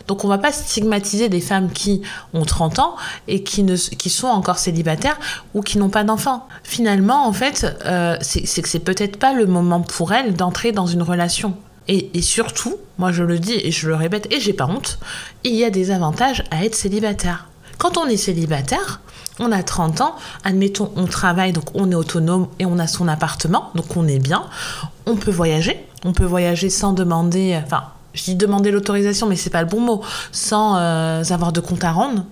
Donc 0.07 0.25
on 0.25 0.27
va 0.27 0.37
pas 0.37 0.51
stigmatiser 0.51 1.29
des 1.29 1.41
femmes 1.41 1.71
qui 1.71 2.01
ont 2.33 2.45
30 2.45 2.79
ans 2.79 2.95
et 3.27 3.43
qui, 3.43 3.63
ne, 3.63 3.75
qui 3.75 4.09
sont 4.09 4.27
encore 4.27 4.57
célibataires 4.57 5.17
ou 5.53 5.61
qui 5.61 5.77
n'ont 5.77 5.89
pas 5.89 6.03
d'enfants. 6.03 6.47
Finalement, 6.63 7.27
en 7.27 7.33
fait, 7.33 7.65
euh, 7.85 8.17
c'est 8.21 8.61
que 8.61 8.69
c'est 8.69 8.79
peut-être 8.79 9.17
pas 9.17 9.33
le 9.33 9.45
moment 9.45 9.81
pour 9.81 10.13
elles 10.13 10.33
d'entrer 10.33 10.71
dans 10.71 10.87
une 10.87 11.01
relation. 11.01 11.55
Et, 11.87 12.17
et, 12.17 12.21
surtout, 12.21 12.77
moi 12.97 13.11
je 13.11 13.23
le 13.23 13.39
dis 13.39 13.55
et 13.61 13.71
je 13.71 13.89
le 13.89 13.95
répète 13.95 14.27
et 14.31 14.39
j'ai 14.39 14.53
pas 14.53 14.67
honte, 14.67 14.99
il 15.43 15.53
y 15.53 15.65
a 15.65 15.69
des 15.69 15.91
avantages 15.91 16.43
à 16.49 16.63
être 16.63 16.75
célibataire. 16.75 17.49
Quand 17.77 17.97
on 17.97 18.05
est 18.05 18.15
célibataire, 18.15 19.01
on 19.39 19.51
a 19.51 19.63
30 19.63 20.01
ans, 20.01 20.15
admettons, 20.43 20.91
on 20.95 21.05
travaille, 21.05 21.53
donc 21.53 21.65
on 21.73 21.91
est 21.91 21.95
autonome 21.95 22.47
et 22.59 22.65
on 22.65 22.79
a 22.79 22.87
son 22.87 23.07
appartement, 23.07 23.71
donc 23.75 23.97
on 23.97 24.07
est 24.07 24.19
bien. 24.19 24.45
On 25.05 25.15
peut 25.15 25.31
voyager, 25.31 25.85
on 26.05 26.13
peut 26.13 26.25
voyager 26.25 26.69
sans 26.69 26.93
demander, 26.93 27.59
enfin, 27.65 27.83
je 28.13 28.23
dis 28.23 28.35
demander 28.35 28.71
l'autorisation, 28.71 29.27
mais 29.27 29.35
c'est 29.35 29.49
pas 29.49 29.61
le 29.61 29.67
bon 29.67 29.79
mot, 29.79 30.01
sans 30.31 30.77
euh, 30.77 31.23
avoir 31.29 31.51
de 31.51 31.59
compte 31.59 31.83
à 31.83 31.91
rendre. 31.91 32.25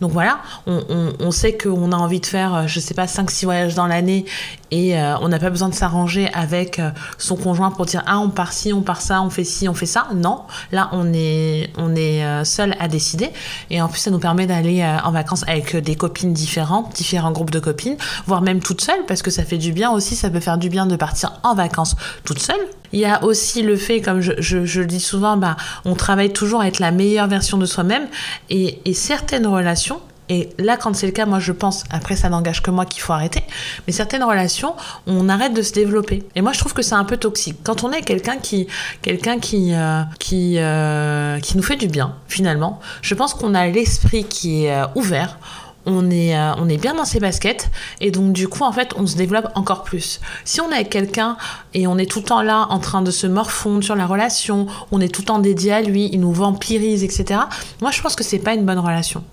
Donc 0.00 0.12
voilà, 0.12 0.40
on, 0.66 0.82
on, 0.88 1.12
on 1.20 1.30
sait 1.30 1.58
qu'on 1.58 1.92
a 1.92 1.96
envie 1.96 2.20
de 2.20 2.26
faire, 2.26 2.54
euh, 2.54 2.66
je 2.66 2.80
sais 2.80 2.94
pas, 2.94 3.04
5-6 3.04 3.44
voyages 3.44 3.74
dans 3.74 3.86
l'année 3.86 4.24
et 4.70 4.98
euh, 4.98 5.16
on 5.20 5.28
n'a 5.28 5.38
pas 5.38 5.50
besoin 5.50 5.68
de 5.68 5.74
s'arranger 5.74 6.28
avec 6.32 6.78
euh, 6.78 6.90
son 7.18 7.36
conjoint 7.36 7.70
pour 7.70 7.86
dire 7.86 8.02
ah 8.06 8.18
on 8.18 8.30
part 8.30 8.52
ci, 8.52 8.72
on 8.72 8.82
part 8.82 9.00
ça, 9.00 9.22
on 9.22 9.30
fait 9.30 9.44
ci, 9.44 9.68
on 9.68 9.74
fait 9.74 9.86
ça. 9.86 10.08
Non, 10.14 10.42
là 10.72 10.88
on 10.92 11.12
est 11.12 11.70
on 11.76 11.94
est 11.94 12.24
euh, 12.24 12.44
seul 12.44 12.74
à 12.78 12.88
décider 12.88 13.30
et 13.70 13.82
en 13.82 13.88
plus 13.88 13.98
ça 13.98 14.10
nous 14.10 14.18
permet 14.18 14.46
d'aller 14.46 14.84
en 15.04 15.12
vacances 15.12 15.44
avec 15.48 15.76
des 15.76 15.94
copines 15.94 16.32
différentes, 16.32 16.94
différents 16.94 17.32
groupes 17.32 17.50
de 17.50 17.60
copines, 17.60 17.96
voire 18.26 18.42
même 18.42 18.60
toute 18.60 18.80
seule 18.80 19.04
parce 19.06 19.22
que 19.22 19.30
ça 19.30 19.44
fait 19.44 19.58
du 19.58 19.72
bien 19.72 19.90
aussi, 19.90 20.16
ça 20.16 20.30
peut 20.30 20.40
faire 20.40 20.58
du 20.58 20.68
bien 20.68 20.86
de 20.86 20.96
partir 20.96 21.32
en 21.42 21.54
vacances 21.54 21.96
toute 22.24 22.38
seule. 22.38 22.60
Il 22.92 22.98
y 22.98 23.04
a 23.04 23.22
aussi 23.22 23.62
le 23.62 23.76
fait, 23.76 24.00
comme 24.00 24.20
je, 24.20 24.32
je, 24.38 24.64
je 24.64 24.80
le 24.80 24.86
dis 24.86 24.98
souvent, 24.98 25.36
bah, 25.36 25.56
on 25.84 25.94
travaille 25.94 26.32
toujours 26.32 26.60
à 26.60 26.66
être 26.66 26.80
la 26.80 26.90
meilleure 26.90 27.28
version 27.28 27.56
de 27.56 27.66
soi-même 27.66 28.08
et, 28.48 28.80
et 28.84 28.94
certaines 28.94 29.46
relations 29.46 30.00
Et 30.30 30.48
là, 30.58 30.76
quand 30.76 30.94
c'est 30.94 31.06
le 31.06 31.12
cas, 31.12 31.26
moi 31.26 31.40
je 31.40 31.50
pense, 31.50 31.82
après 31.90 32.14
ça 32.14 32.28
n'engage 32.28 32.62
que 32.62 32.70
moi 32.70 32.86
qu'il 32.86 33.02
faut 33.02 33.12
arrêter, 33.12 33.42
mais 33.86 33.92
certaines 33.92 34.22
relations, 34.22 34.74
on 35.08 35.28
arrête 35.28 35.52
de 35.52 35.60
se 35.60 35.72
développer. 35.72 36.22
Et 36.36 36.40
moi 36.40 36.52
je 36.52 36.60
trouve 36.60 36.72
que 36.72 36.82
c'est 36.82 36.94
un 36.94 37.04
peu 37.04 37.16
toxique. 37.16 37.56
Quand 37.64 37.82
on 37.82 37.90
est 37.90 38.02
quelqu'un 38.02 38.36
qui, 38.36 38.68
quelqu'un 39.02 39.40
qui, 39.40 39.74
euh, 39.74 40.02
qui, 40.20 40.54
euh, 40.58 41.40
qui 41.40 41.56
nous 41.56 41.64
fait 41.64 41.74
du 41.74 41.88
bien, 41.88 42.14
finalement, 42.28 42.78
je 43.02 43.16
pense 43.16 43.34
qu'on 43.34 43.54
a 43.54 43.66
l'esprit 43.66 44.22
qui 44.22 44.66
est 44.66 44.72
euh, 44.72 44.86
ouvert 44.94 45.38
on 45.86 46.10
est, 46.10 46.38
on 46.58 46.68
est 46.68 46.76
bien 46.76 46.94
dans 46.94 47.06
ses 47.06 47.20
baskets 47.20 47.70
et 48.02 48.10
donc 48.10 48.34
du 48.34 48.48
coup 48.48 48.64
en 48.64 48.70
fait 48.70 48.92
on 48.98 49.06
se 49.06 49.16
développe 49.16 49.50
encore 49.54 49.82
plus. 49.82 50.20
Si 50.44 50.60
on 50.60 50.70
est 50.70 50.74
avec 50.74 50.90
quelqu'un 50.90 51.38
et 51.72 51.86
on 51.86 51.96
est 51.96 52.04
tout 52.04 52.18
le 52.18 52.26
temps 52.26 52.42
là 52.42 52.66
en 52.68 52.78
train 52.78 53.00
de 53.00 53.10
se 53.10 53.26
morfondre 53.26 53.82
sur 53.82 53.96
la 53.96 54.06
relation, 54.06 54.66
on 54.92 55.00
est 55.00 55.08
tout 55.08 55.22
le 55.22 55.26
temps 55.28 55.38
dédié 55.38 55.72
à 55.72 55.80
lui, 55.80 56.10
il 56.12 56.20
nous 56.20 56.32
vampirise, 56.32 57.02
etc. 57.02 57.40
Moi 57.80 57.90
je 57.92 58.02
pense 58.02 58.14
que 58.14 58.22
c'est 58.22 58.40
pas 58.40 58.52
une 58.52 58.66
bonne 58.66 58.78
relation. 58.78 59.24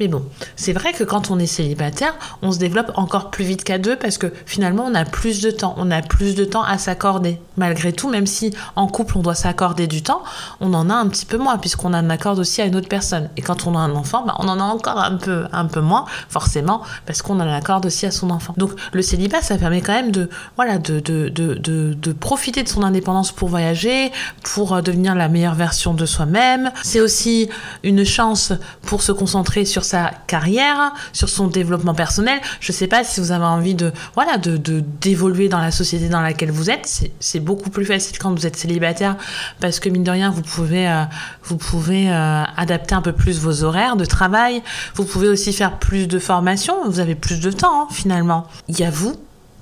Mais 0.00 0.08
bon, 0.08 0.24
c'est 0.56 0.72
vrai 0.72 0.92
que 0.92 1.04
quand 1.04 1.30
on 1.30 1.38
est 1.38 1.46
célibataire, 1.46 2.14
on 2.42 2.52
se 2.52 2.58
développe 2.58 2.92
encore 2.96 3.30
plus 3.30 3.44
vite 3.44 3.64
qu'à 3.64 3.78
deux 3.78 3.96
parce 3.96 4.18
que 4.18 4.32
finalement 4.46 4.84
on 4.86 4.94
a 4.94 5.04
plus 5.04 5.40
de 5.40 5.50
temps, 5.50 5.74
on 5.78 5.90
a 5.90 6.02
plus 6.02 6.34
de 6.34 6.44
temps 6.44 6.62
à 6.62 6.78
s'accorder. 6.78 7.40
Malgré 7.56 7.92
tout, 7.92 8.08
même 8.08 8.26
si 8.26 8.54
en 8.76 8.86
couple 8.86 9.18
on 9.18 9.22
doit 9.22 9.34
s'accorder 9.34 9.86
du 9.86 10.02
temps, 10.02 10.22
on 10.60 10.72
en 10.74 10.90
a 10.90 10.94
un 10.94 11.08
petit 11.08 11.26
peu 11.26 11.38
moins 11.38 11.58
puisqu'on 11.58 11.94
en 11.94 12.10
accorde 12.10 12.38
aussi 12.38 12.60
à 12.60 12.64
une 12.64 12.76
autre 12.76 12.88
personne. 12.88 13.28
Et 13.36 13.42
quand 13.42 13.66
on 13.66 13.76
a 13.76 13.78
un 13.78 13.94
enfant, 13.94 14.24
bah, 14.26 14.34
on 14.38 14.48
en 14.48 14.58
a 14.58 14.64
encore 14.64 14.98
un 14.98 15.16
peu, 15.16 15.44
un 15.52 15.66
peu 15.66 15.80
moins, 15.80 16.04
forcément, 16.28 16.82
parce 17.06 17.22
qu'on 17.22 17.40
en 17.40 17.52
accorde 17.52 17.86
aussi 17.86 18.06
à 18.06 18.10
son 18.10 18.30
enfant. 18.30 18.54
Donc 18.56 18.72
le 18.92 19.02
célibat, 19.02 19.42
ça 19.42 19.58
permet 19.58 19.80
quand 19.80 19.92
même 19.92 20.10
de, 20.10 20.28
voilà, 20.56 20.78
de, 20.78 21.00
de, 21.00 21.28
de, 21.28 21.54
de, 21.54 22.12
profiter 22.12 22.62
de 22.62 22.68
son 22.68 22.82
indépendance 22.82 23.32
pour 23.32 23.48
voyager, 23.48 24.12
pour 24.42 24.74
euh, 24.74 24.82
devenir 24.82 25.14
la 25.14 25.28
meilleure 25.28 25.54
version 25.54 25.94
de 25.94 26.06
soi-même. 26.06 26.70
C'est 26.82 27.00
aussi 27.00 27.48
une 27.82 28.04
chance 28.04 28.52
pour 28.82 29.02
se 29.02 29.12
concentrer 29.12 29.61
sur 29.64 29.84
sa 29.84 30.10
carrière, 30.26 30.92
sur 31.12 31.28
son 31.28 31.46
développement 31.46 31.94
personnel. 31.94 32.40
Je 32.60 32.72
sais 32.72 32.86
pas 32.86 33.04
si 33.04 33.20
vous 33.20 33.32
avez 33.32 33.44
envie 33.44 33.74
de, 33.74 33.92
voilà, 34.14 34.38
de, 34.38 34.56
d'évoluer 35.00 35.48
dans 35.48 35.60
la 35.60 35.70
société 35.70 36.08
dans 36.08 36.20
laquelle 36.20 36.50
vous 36.50 36.70
êtes. 36.70 37.08
C'est, 37.20 37.40
beaucoup 37.40 37.70
plus 37.70 37.84
facile 37.84 38.18
quand 38.18 38.32
vous 38.32 38.46
êtes 38.46 38.56
célibataire 38.56 39.16
parce 39.60 39.80
que 39.80 39.88
mine 39.88 40.04
de 40.04 40.10
rien, 40.10 40.30
vous 40.30 40.42
pouvez, 40.42 40.88
euh, 40.88 41.02
vous 41.44 41.56
pouvez 41.56 42.10
euh, 42.10 42.44
adapter 42.56 42.94
un 42.94 43.02
peu 43.02 43.12
plus 43.12 43.40
vos 43.40 43.64
horaires 43.64 43.96
de 43.96 44.04
travail. 44.04 44.62
Vous 44.94 45.04
pouvez 45.04 45.28
aussi 45.28 45.52
faire 45.52 45.78
plus 45.78 46.06
de 46.06 46.18
formation. 46.18 46.74
Vous 46.88 47.00
avez 47.00 47.14
plus 47.14 47.40
de 47.40 47.50
temps, 47.50 47.82
hein, 47.82 47.88
finalement. 47.90 48.46
Il 48.68 48.78
y 48.78 48.84
a 48.84 48.90
vous, 48.90 49.16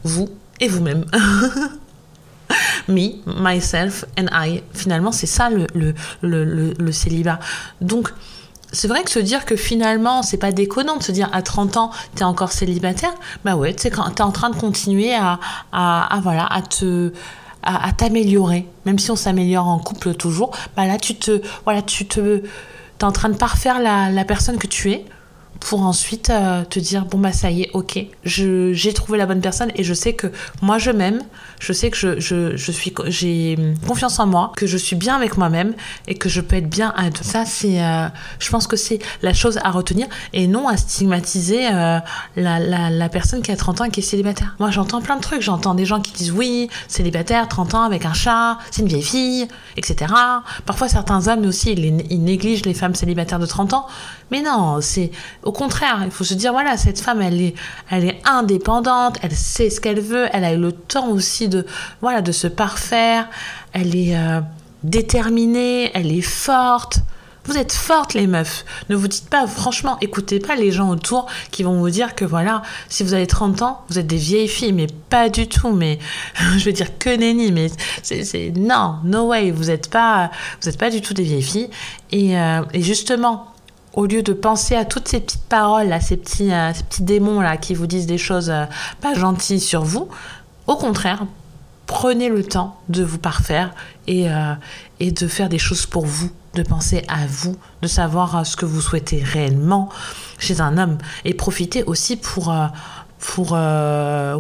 vous 0.05 0.29
et 0.61 0.69
vous-même. 0.69 1.05
Me, 2.89 3.23
myself 3.27 4.05
and 4.19 4.27
I. 4.33 4.63
Finalement, 4.75 5.13
c'est 5.13 5.27
ça 5.27 5.51
le, 5.51 5.67
le, 6.23 6.75
le 6.77 6.93
célibat. 6.93 7.39
Donc, 7.81 8.13
c'est 8.73 8.89
vrai 8.89 9.03
que 9.03 9.11
se 9.11 9.19
dire 9.19 9.45
que 9.45 9.57
finalement, 9.57 10.23
c'est 10.23 10.37
pas 10.37 10.53
déconnant 10.53 10.97
de 10.97 11.03
se 11.03 11.13
dire 11.13 11.29
à 11.33 11.43
30 11.43 11.77
ans, 11.77 11.91
t'es 12.15 12.25
encore 12.25 12.53
célibataire, 12.53 13.13
bah 13.45 13.57
ouais, 13.57 13.75
tu 13.75 13.83
sais, 13.83 13.91
t'es 13.91 14.23
en 14.23 14.33
train 14.33 14.51
de 14.51 14.57
continuer 14.57 15.15
à, 15.15 15.39
à, 15.73 16.63
te, 16.69 17.13
t'améliorer, 17.97 18.67
même 18.87 18.99
si 18.99 19.11
on 19.11 19.17
s'améliore 19.17 19.67
en 19.67 19.79
couple 19.79 20.15
toujours, 20.15 20.57
bah 20.77 20.87
là, 20.87 20.99
tu 20.99 21.15
te, 21.17 21.41
voilà, 21.65 21.83
tu 21.83 22.07
te, 22.07 22.43
t'es 22.99 23.05
en 23.05 23.13
train 23.13 23.29
de 23.29 23.37
parfaire 23.37 23.81
la 23.81 24.25
personne 24.25 24.59
que 24.59 24.67
tu 24.67 24.93
es 24.93 25.05
pour 25.61 25.83
ensuite 25.83 26.31
euh, 26.31 26.65
te 26.65 26.79
dire 26.79 27.05
bon 27.05 27.19
bah 27.19 27.33
ça 27.33 27.51
y 27.51 27.63
est 27.63 27.71
ok 27.75 28.07
j'ai 28.25 28.93
trouvé 28.93 29.19
la 29.19 29.27
bonne 29.27 29.41
personne 29.41 29.71
et 29.77 29.85
je 29.85 29.95
sais 29.95 30.15
que 30.15 30.27
moi 30.63 30.79
je 30.79 30.91
m'aime. 30.91 31.21
Je 31.61 31.75
sais 31.75 31.91
que 31.91 31.97
je, 31.97 32.19
je, 32.19 32.57
je 32.57 32.73
suis 32.73 32.95
j'ai 33.07 33.57
confiance 33.87 34.19
en 34.19 34.27
moi 34.27 34.53
que 34.57 34.67
je 34.67 34.79
suis 34.79 34.97
bien 34.97 35.15
avec 35.15 35.37
moi-même 35.37 35.75
et 36.09 36.15
que 36.15 36.31
je 36.31 36.41
peux 36.41 36.57
être 36.57 36.69
bien 36.69 36.93
à 36.97 37.11
deux. 37.11 37.23
Ça 37.23 37.45
c'est 37.45 37.83
euh, 37.83 38.09
je 38.39 38.51
pense 38.51 38.67
que 38.67 38.77
c'est 38.77 38.99
la 39.23 39.35
chose 39.35 39.59
à 39.63 39.71
retenir 39.71 40.07
et 40.33 40.47
non 40.47 40.69
à 40.69 40.77
stigmatiser 40.77 41.67
euh, 41.67 41.99
la, 42.37 42.59
la, 42.59 42.91
la, 42.91 43.09
personne 43.11 43.43
qui 43.43 43.53
a 43.53 43.57
30 43.57 43.83
ans 43.83 43.85
et 43.85 43.91
qui 43.91 44.01
est 44.01 44.03
célibataire. 44.03 44.57
Moi 44.59 44.71
j'entends 44.71 45.03
plein 45.03 45.17
de 45.17 45.23
trucs. 45.23 45.43
J'entends 45.43 45.75
des 45.75 45.85
gens 45.85 46.01
qui 46.01 46.13
disent 46.13 46.33
oui 46.33 46.71
célibataire 46.89 47.47
30 47.49 47.75
ans 47.75 47.83
avec 47.83 48.07
un 48.07 48.15
chat 48.15 48.59
c'est 48.71 48.83
une 48.83 48.89
vieille 48.89 49.03
fille 49.03 49.49
etc 49.77 50.13
parfois 50.67 50.89
certains 50.89 51.29
hommes 51.29 51.45
aussi 51.45 51.73
ils, 51.73 52.05
ils 52.11 52.23
négligent 52.23 52.65
les 52.65 52.75
femmes 52.75 52.95
célibataires 52.95 53.39
de 53.39 53.47
30 53.47 53.75
ans 53.75 53.87
mais 54.31 54.43
non 54.43 54.81
c'est 54.81 55.11
au 55.43 55.53
contraire, 55.53 56.03
il 56.05 56.11
faut 56.11 56.25
se 56.25 56.35
dire 56.35 56.53
voilà, 56.53 56.77
cette 56.77 57.01
femme, 57.01 57.23
elle 57.23 57.41
est, 57.41 57.55
elle 57.91 58.05
est 58.05 58.21
indépendante, 58.25 59.19
elle 59.23 59.35
sait 59.35 59.71
ce 59.71 59.81
qu'elle 59.81 60.01
veut, 60.01 60.29
elle 60.33 60.45
a 60.45 60.53
eu 60.53 60.59
le 60.59 60.73
temps 60.73 61.09
aussi 61.09 61.49
de, 61.49 61.67
voilà, 62.01 62.23
de 62.23 62.33
se 62.33 62.47
parfaire, 62.47 63.29
elle 63.73 63.97
est 63.97 64.17
euh, 64.17 64.41
déterminée, 64.83 65.91
elle 65.95 66.13
est 66.13 66.23
forte. 66.23 67.01
Vous 67.45 67.57
êtes 67.57 67.73
fortes 67.73 68.13
les 68.13 68.27
meufs. 68.27 68.65
Ne 68.91 68.97
vous 68.97 69.09
dites 69.09 69.29
pas, 69.29 69.47
franchement, 69.47 69.97
écoutez 70.03 70.41
pas 70.41 70.57
les 70.57 70.71
gens 70.71 70.91
autour 70.91 71.27
qui 71.51 71.63
vont 71.63 71.79
vous 71.79 71.89
dire 71.89 72.15
que 72.15 72.25
voilà, 72.27 72.63
si 72.89 73.03
vous 73.03 73.15
avez 73.15 73.27
30 73.27 73.63
ans, 73.63 73.81
vous 73.89 73.99
êtes 73.99 74.07
des 74.07 74.19
vieilles 74.19 74.47
filles, 74.47 74.75
mais 74.75 74.87
pas 75.09 75.31
du 75.31 75.49
tout. 75.49 75.71
Mais 75.71 75.99
je 76.59 76.65
veux 76.65 76.73
dire 76.73 76.99
que 76.99 77.11
nenni, 77.11 77.51
mais 77.51 77.69
c'est 78.03 78.53
non, 78.55 78.97
no 79.05 79.29
way. 79.29 79.51
Vous 79.51 79.65
n'êtes 79.65 79.89
pas, 79.89 80.31
vous 80.61 80.69
êtes 80.69 80.79
pas 80.79 80.91
du 80.91 81.01
tout 81.01 81.15
des 81.15 81.23
vieilles 81.23 81.43
filles. 81.43 81.71
Et, 82.13 82.39
euh, 82.39 82.63
et 82.75 82.83
justement, 82.83 83.50
au 83.95 84.07
lieu 84.07 84.23
de 84.23 84.33
penser 84.33 84.77
à 84.77 84.85
toutes 84.85 85.09
ces 85.09 85.21
petites 85.21 85.45
paroles, 85.45 85.93
à 85.93 86.01
ces 86.01 86.17
petits, 86.17 86.53
euh, 86.53 86.73
ces 86.75 86.83
petits 86.85 87.03
démons 87.03 87.41
là 87.41 87.57
qui 87.57 87.75
vous 87.75 87.87
disent 87.87 88.07
des 88.07 88.19
choses 88.19 88.51
euh, 88.51 88.65
pas 89.01 89.15
gentilles 89.15 89.61
sur 89.61 89.83
vous, 89.83 90.09
au 90.67 90.77
contraire, 90.77 91.27
prenez 91.87 92.29
le 92.29 92.45
temps 92.45 92.79
de 92.89 93.03
vous 93.03 93.19
parfaire 93.19 93.75
et, 94.07 94.31
euh, 94.31 94.55
et 95.01 95.11
de 95.11 95.27
faire 95.27 95.49
des 95.49 95.59
choses 95.59 95.87
pour 95.87 96.07
vous, 96.07 96.31
de 96.55 96.63
penser 96.63 97.05
à 97.09 97.27
vous, 97.27 97.57
de 97.83 97.89
savoir 97.89 98.47
ce 98.47 98.57
que 98.57 98.65
vous 98.65 98.81
souhaitez 98.81 99.23
réellement 99.23 99.89
chez 100.39 100.61
un 100.61 100.79
homme 100.79 100.99
et 101.25 101.35
profitez 101.35 101.83
aussi 101.85 102.17
pour 102.17 102.55
pour 103.19 103.53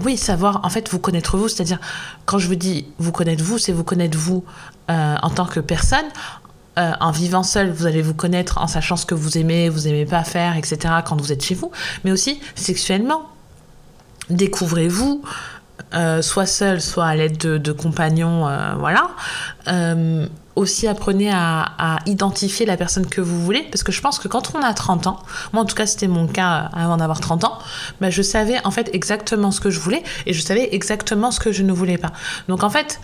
oui 0.02 0.16
savoir 0.16 0.60
en 0.64 0.70
fait 0.70 0.88
vous 0.88 0.98
connaître 0.98 1.36
vous. 1.36 1.48
C'est-à-dire 1.48 1.78
quand 2.24 2.38
je 2.38 2.48
vous 2.48 2.54
dis 2.54 2.86
vous 2.98 3.12
connaître 3.12 3.44
vous 3.44 3.58
c'est 3.58 3.72
vous 3.72 3.84
connaître 3.84 4.16
vous 4.16 4.44
en 4.88 5.30
tant 5.30 5.44
que 5.44 5.60
personne 5.60 6.06
euh, 6.78 6.92
en 7.00 7.10
vivant 7.10 7.42
seul, 7.42 7.70
vous 7.70 7.86
allez 7.86 8.00
vous 8.00 8.14
connaître 8.14 8.58
en 8.58 8.68
sachant 8.68 8.96
ce 8.96 9.04
que 9.04 9.14
vous 9.14 9.38
aimez, 9.38 9.68
vous 9.68 9.88
aimez 9.88 10.06
pas 10.06 10.22
faire, 10.22 10.56
etc. 10.56 10.94
quand 11.04 11.20
vous 11.20 11.32
êtes 11.32 11.42
chez 11.42 11.54
vous, 11.54 11.70
mais 12.04 12.12
aussi 12.12 12.40
sexuellement. 12.54 13.22
Découvrez-vous, 14.30 15.22
euh, 15.94 16.22
soit 16.22 16.46
seul, 16.46 16.80
soit 16.80 17.06
à 17.06 17.16
l'aide 17.16 17.36
de, 17.36 17.72
compagnons, 17.72 18.46
euh, 18.46 18.74
voilà. 18.78 19.10
aussi 20.54 20.86
apprenez 20.86 21.32
à, 21.32 21.98
identifier 22.06 22.66
la 22.66 22.76
personne 22.76 23.06
que 23.06 23.20
vous 23.20 23.44
voulez, 23.44 23.62
parce 23.72 23.82
que 23.82 23.90
je 23.90 24.00
pense 24.00 24.20
que 24.20 24.28
quand 24.28 24.54
on 24.54 24.62
a 24.62 24.72
30 24.72 25.08
ans, 25.08 25.18
moi 25.52 25.62
en 25.62 25.66
tout 25.66 25.74
cas 25.74 25.86
c'était 25.86 26.08
mon 26.08 26.28
cas 26.28 26.70
avant 26.72 26.98
d'avoir 26.98 27.18
30 27.18 27.42
ans, 27.44 27.58
bah, 28.00 28.10
je 28.10 28.22
savais 28.22 28.64
en 28.64 28.70
fait 28.70 28.90
exactement 28.92 29.50
ce 29.50 29.60
que 29.60 29.70
je 29.70 29.80
voulais 29.80 30.04
et 30.26 30.32
je 30.32 30.40
savais 30.40 30.68
exactement 30.72 31.32
ce 31.32 31.40
que 31.40 31.50
je 31.50 31.64
ne 31.64 31.72
voulais 31.72 31.98
pas. 31.98 32.12
Donc 32.48 32.62
en 32.62 32.70
fait, 32.70 33.00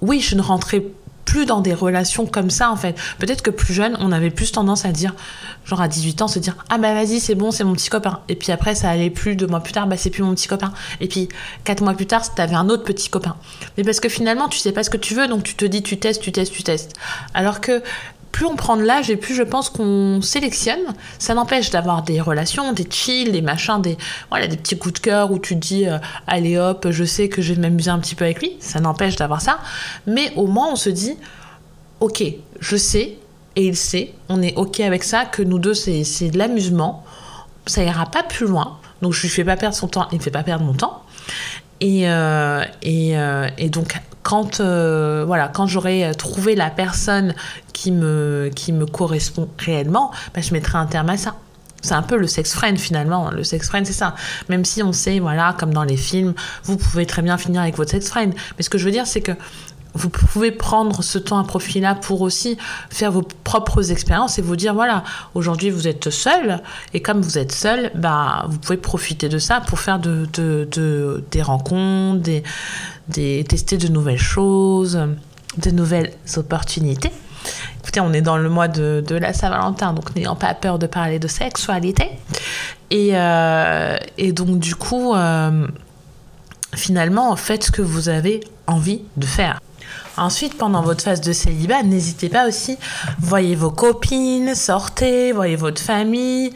oui, 0.00 0.20
je 0.20 0.34
ne 0.34 0.42
rentrais 0.42 0.84
plus 1.24 1.46
dans 1.46 1.60
des 1.60 1.74
relations 1.74 2.26
comme 2.26 2.50
ça 2.50 2.70
en 2.70 2.76
fait. 2.76 2.96
Peut-être 3.18 3.42
que 3.42 3.50
plus 3.50 3.74
jeune, 3.74 3.96
on 4.00 4.12
avait 4.12 4.30
plus 4.30 4.52
tendance 4.52 4.84
à 4.84 4.92
dire, 4.92 5.14
genre 5.64 5.80
à 5.80 5.88
18 5.88 6.22
ans, 6.22 6.28
se 6.28 6.38
dire 6.38 6.56
ah 6.68 6.78
bah 6.78 6.94
vas-y 6.94 7.20
c'est 7.20 7.34
bon, 7.34 7.50
c'est 7.50 7.64
mon 7.64 7.74
petit 7.74 7.90
copain. 7.90 8.20
Et 8.28 8.36
puis 8.36 8.52
après 8.52 8.74
ça 8.74 8.90
allait 8.90 9.10
plus, 9.10 9.36
deux 9.36 9.46
mois 9.46 9.60
plus 9.60 9.72
tard, 9.72 9.86
bah 9.86 9.96
c'est 9.96 10.10
plus 10.10 10.22
mon 10.22 10.34
petit 10.34 10.48
copain. 10.48 10.72
Et 11.00 11.08
puis 11.08 11.28
quatre 11.64 11.82
mois 11.82 11.94
plus 11.94 12.06
tard, 12.06 12.34
t'avais 12.34 12.54
un 12.54 12.68
autre 12.68 12.84
petit 12.84 13.08
copain. 13.08 13.36
Mais 13.76 13.84
parce 13.84 14.00
que 14.00 14.08
finalement 14.08 14.48
tu 14.48 14.58
sais 14.58 14.72
pas 14.72 14.82
ce 14.82 14.90
que 14.90 14.96
tu 14.96 15.14
veux, 15.14 15.28
donc 15.28 15.42
tu 15.42 15.54
te 15.54 15.64
dis 15.64 15.82
tu 15.82 15.98
testes, 15.98 16.22
tu 16.22 16.32
testes, 16.32 16.52
tu 16.52 16.62
testes. 16.62 16.92
Alors 17.34 17.60
que 17.60 17.82
plus 18.34 18.46
on 18.46 18.56
prend 18.56 18.76
de 18.76 18.82
l'âge 18.82 19.10
et 19.10 19.16
plus 19.16 19.36
je 19.36 19.44
pense 19.44 19.70
qu'on 19.70 20.20
sélectionne. 20.20 20.80
Ça 21.20 21.34
n'empêche 21.34 21.70
d'avoir 21.70 22.02
des 22.02 22.20
relations, 22.20 22.72
des 22.72 22.84
chill, 22.90 23.30
des 23.30 23.42
machins, 23.42 23.80
des, 23.80 23.96
voilà, 24.28 24.48
des 24.48 24.56
petits 24.56 24.76
coups 24.76 24.94
de 24.94 24.98
cœur 24.98 25.30
où 25.30 25.38
tu 25.38 25.54
dis 25.54 25.86
euh, 25.86 25.98
allez 26.26 26.58
hop, 26.58 26.88
je 26.90 27.04
sais 27.04 27.28
que 27.28 27.40
je 27.42 27.54
vais 27.54 27.60
m'amuser 27.60 27.90
un 27.90 28.00
petit 28.00 28.16
peu 28.16 28.24
avec 28.24 28.40
lui. 28.40 28.56
Ça 28.58 28.80
n'empêche 28.80 29.14
d'avoir 29.14 29.40
ça. 29.40 29.60
Mais 30.08 30.32
au 30.34 30.48
moins 30.48 30.66
on 30.72 30.74
se 30.74 30.90
dit 30.90 31.16
ok, 32.00 32.24
je 32.58 32.76
sais 32.76 33.18
et 33.54 33.68
il 33.68 33.76
sait, 33.76 34.12
on 34.28 34.42
est 34.42 34.56
ok 34.56 34.80
avec 34.80 35.04
ça, 35.04 35.26
que 35.26 35.40
nous 35.40 35.60
deux 35.60 35.74
c'est 35.74 36.30
de 36.30 36.36
l'amusement. 36.36 37.04
Ça 37.66 37.84
ira 37.84 38.06
pas 38.06 38.24
plus 38.24 38.48
loin. 38.48 38.80
Donc 39.00 39.12
je 39.12 39.22
lui 39.22 39.28
fais 39.28 39.44
pas 39.44 39.56
perdre 39.56 39.76
son 39.76 39.86
temps, 39.86 40.08
il 40.10 40.18
me 40.18 40.22
fait 40.22 40.32
pas 40.32 40.42
perdre 40.42 40.64
mon 40.64 40.74
temps. 40.74 41.04
Et, 41.80 42.10
euh, 42.10 42.64
et, 42.82 43.16
euh, 43.16 43.48
et, 43.58 43.68
donc 43.68 43.94
quand 44.24 44.58
euh, 44.58 45.22
voilà 45.24 45.46
quand 45.48 45.68
j'aurai 45.68 46.10
trouvé 46.18 46.56
la 46.56 46.70
personne 46.70 47.34
qui 47.72 47.92
me 47.92 48.50
qui 48.56 48.72
me 48.72 48.86
correspond 48.86 49.48
réellement 49.58 50.10
bah, 50.34 50.40
je 50.40 50.52
mettrai 50.52 50.78
un 50.78 50.86
terme 50.86 51.10
à 51.10 51.16
ça. 51.16 51.36
C'est 51.82 51.92
un 51.92 52.02
peu 52.02 52.16
le 52.16 52.26
sex 52.26 52.54
friend 52.54 52.78
finalement. 52.78 53.30
Le 53.30 53.44
sex 53.44 53.68
friend 53.68 53.86
c'est 53.86 53.92
ça. 53.92 54.14
Même 54.48 54.64
si 54.64 54.82
on 54.82 54.92
sait 54.92 55.20
voilà 55.20 55.54
comme 55.58 55.72
dans 55.72 55.84
les 55.84 55.98
films 55.98 56.34
vous 56.64 56.78
pouvez 56.78 57.06
très 57.06 57.22
bien 57.22 57.36
finir 57.38 57.60
avec 57.60 57.76
votre 57.76 57.90
sex 57.90 58.08
friend. 58.08 58.34
Mais 58.56 58.64
ce 58.64 58.70
que 58.70 58.78
je 58.78 58.86
veux 58.86 58.90
dire 58.90 59.06
c'est 59.06 59.20
que 59.20 59.32
vous 59.94 60.10
pouvez 60.10 60.50
prendre 60.50 61.02
ce 61.02 61.18
temps 61.18 61.38
à 61.38 61.44
profit-là 61.44 61.94
pour 61.94 62.20
aussi 62.20 62.58
faire 62.90 63.12
vos 63.12 63.22
propres 63.22 63.92
expériences 63.92 64.38
et 64.38 64.42
vous 64.42 64.56
dire 64.56 64.74
voilà, 64.74 65.04
aujourd'hui 65.34 65.70
vous 65.70 65.86
êtes 65.86 66.10
seul 66.10 66.60
et 66.92 67.00
comme 67.00 67.20
vous 67.20 67.38
êtes 67.38 67.52
seul, 67.52 67.92
bah, 67.94 68.44
vous 68.48 68.58
pouvez 68.58 68.76
profiter 68.76 69.28
de 69.28 69.38
ça 69.38 69.60
pour 69.60 69.78
faire 69.78 69.98
de, 70.00 70.26
de, 70.32 71.24
des 71.30 71.42
rencontres, 71.42 72.20
des, 72.20 72.42
des, 73.08 73.44
tester 73.44 73.76
de 73.76 73.88
nouvelles 73.88 74.18
choses, 74.18 75.00
de 75.58 75.70
nouvelles 75.70 76.12
opportunités. 76.36 77.12
Écoutez, 77.80 78.00
on 78.00 78.12
est 78.12 78.22
dans 78.22 78.38
le 78.38 78.48
mois 78.48 78.68
de, 78.68 79.04
de 79.06 79.14
la 79.14 79.32
Saint-Valentin, 79.32 79.92
donc 79.92 80.16
n'ayant 80.16 80.36
pas 80.36 80.54
peur 80.54 80.78
de 80.78 80.86
parler 80.86 81.18
de 81.18 81.28
sexualité. 81.28 82.10
Et, 82.90 83.10
euh, 83.12 83.96
et 84.16 84.32
donc, 84.32 84.58
du 84.58 84.74
coup, 84.74 85.14
euh, 85.14 85.66
finalement, 86.74 87.36
faites 87.36 87.64
ce 87.64 87.70
que 87.70 87.82
vous 87.82 88.08
avez 88.08 88.40
envie 88.66 89.02
de 89.16 89.26
faire. 89.26 89.60
Ensuite, 90.16 90.56
pendant 90.56 90.82
votre 90.82 91.02
phase 91.02 91.20
de 91.20 91.32
célibat, 91.32 91.82
n'hésitez 91.82 92.28
pas 92.28 92.46
aussi, 92.46 92.78
voyez 93.18 93.56
vos 93.56 93.70
copines, 93.70 94.54
sortez, 94.54 95.32
voyez 95.32 95.56
votre 95.56 95.82
famille, 95.82 96.52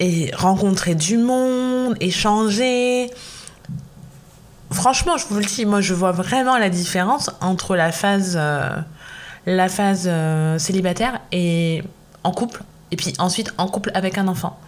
et 0.00 0.30
rencontrez 0.34 0.94
du 0.94 1.16
monde, 1.16 1.96
échanger. 2.00 3.10
Franchement, 4.70 5.16
je 5.16 5.26
vous 5.28 5.38
le 5.38 5.44
dis, 5.44 5.64
moi 5.64 5.80
je 5.80 5.94
vois 5.94 6.12
vraiment 6.12 6.58
la 6.58 6.68
différence 6.68 7.30
entre 7.40 7.74
la 7.76 7.90
phase, 7.90 8.36
euh, 8.38 8.68
la 9.46 9.68
phase 9.68 10.04
euh, 10.06 10.58
célibataire 10.58 11.20
et 11.32 11.82
en 12.22 12.32
couple, 12.32 12.62
et 12.90 12.96
puis 12.96 13.14
ensuite 13.18 13.54
en 13.56 13.68
couple 13.68 13.90
avec 13.94 14.18
un 14.18 14.28
enfant. 14.28 14.58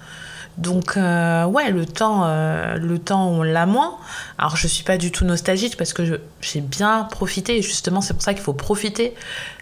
Donc 0.59 0.97
euh, 0.97 1.45
ouais, 1.45 1.71
le 1.71 1.85
temps, 1.85 2.27
le 2.27 2.99
temps 2.99 3.29
on 3.29 3.43
l'a 3.43 3.67
moins. 3.67 3.97
Alors 4.39 4.57
je 4.57 4.67
suis 4.67 4.85
pas 4.85 4.97
du 4.97 5.13
tout 5.13 5.25
nostalgique 5.25 5.77
parce 5.77 5.93
que 5.93 6.21
j'ai 6.41 6.61
bien 6.61 7.05
profité. 7.11 7.59
Et 7.59 7.63
justement, 7.63 8.01
c'est 8.01 8.15
pour 8.15 8.23
ça 8.23 8.33
qu'il 8.33 8.43
faut 8.43 8.55
profiter 8.55 9.15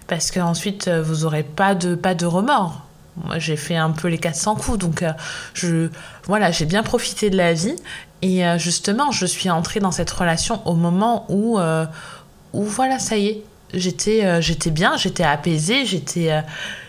parce 0.06 0.30
qu'ensuite 0.30 0.88
vous 0.88 1.24
aurez 1.24 1.42
pas 1.42 1.74
de 1.74 1.94
pas 1.94 2.14
de 2.14 2.26
remords. 2.26 2.82
Moi, 3.24 3.38
j'ai 3.38 3.56
fait 3.56 3.76
un 3.76 3.90
peu 3.90 4.08
les 4.08 4.18
400 4.18 4.56
coups, 4.56 4.78
donc 4.78 5.04
je 5.52 5.88
voilà, 6.24 6.50
j'ai 6.50 6.64
bien 6.64 6.82
profité 6.82 7.30
de 7.30 7.36
la 7.36 7.52
vie 7.52 7.76
et 8.24 8.46
euh, 8.46 8.56
justement, 8.56 9.10
je 9.10 9.26
suis 9.26 9.50
entrée 9.50 9.80
dans 9.80 9.90
cette 9.90 10.10
relation 10.10 10.66
au 10.66 10.72
moment 10.72 11.26
où, 11.28 11.58
euh, 11.58 11.84
où 12.54 12.62
voilà, 12.62 12.98
ça 12.98 13.18
y 13.18 13.26
est, 13.26 13.42
j'étais, 13.74 14.24
euh, 14.24 14.40
j'étais 14.40 14.70
bien, 14.70 14.96
j'étais 14.96 15.24
apaisée, 15.24 15.84
j'étais, 15.84 16.42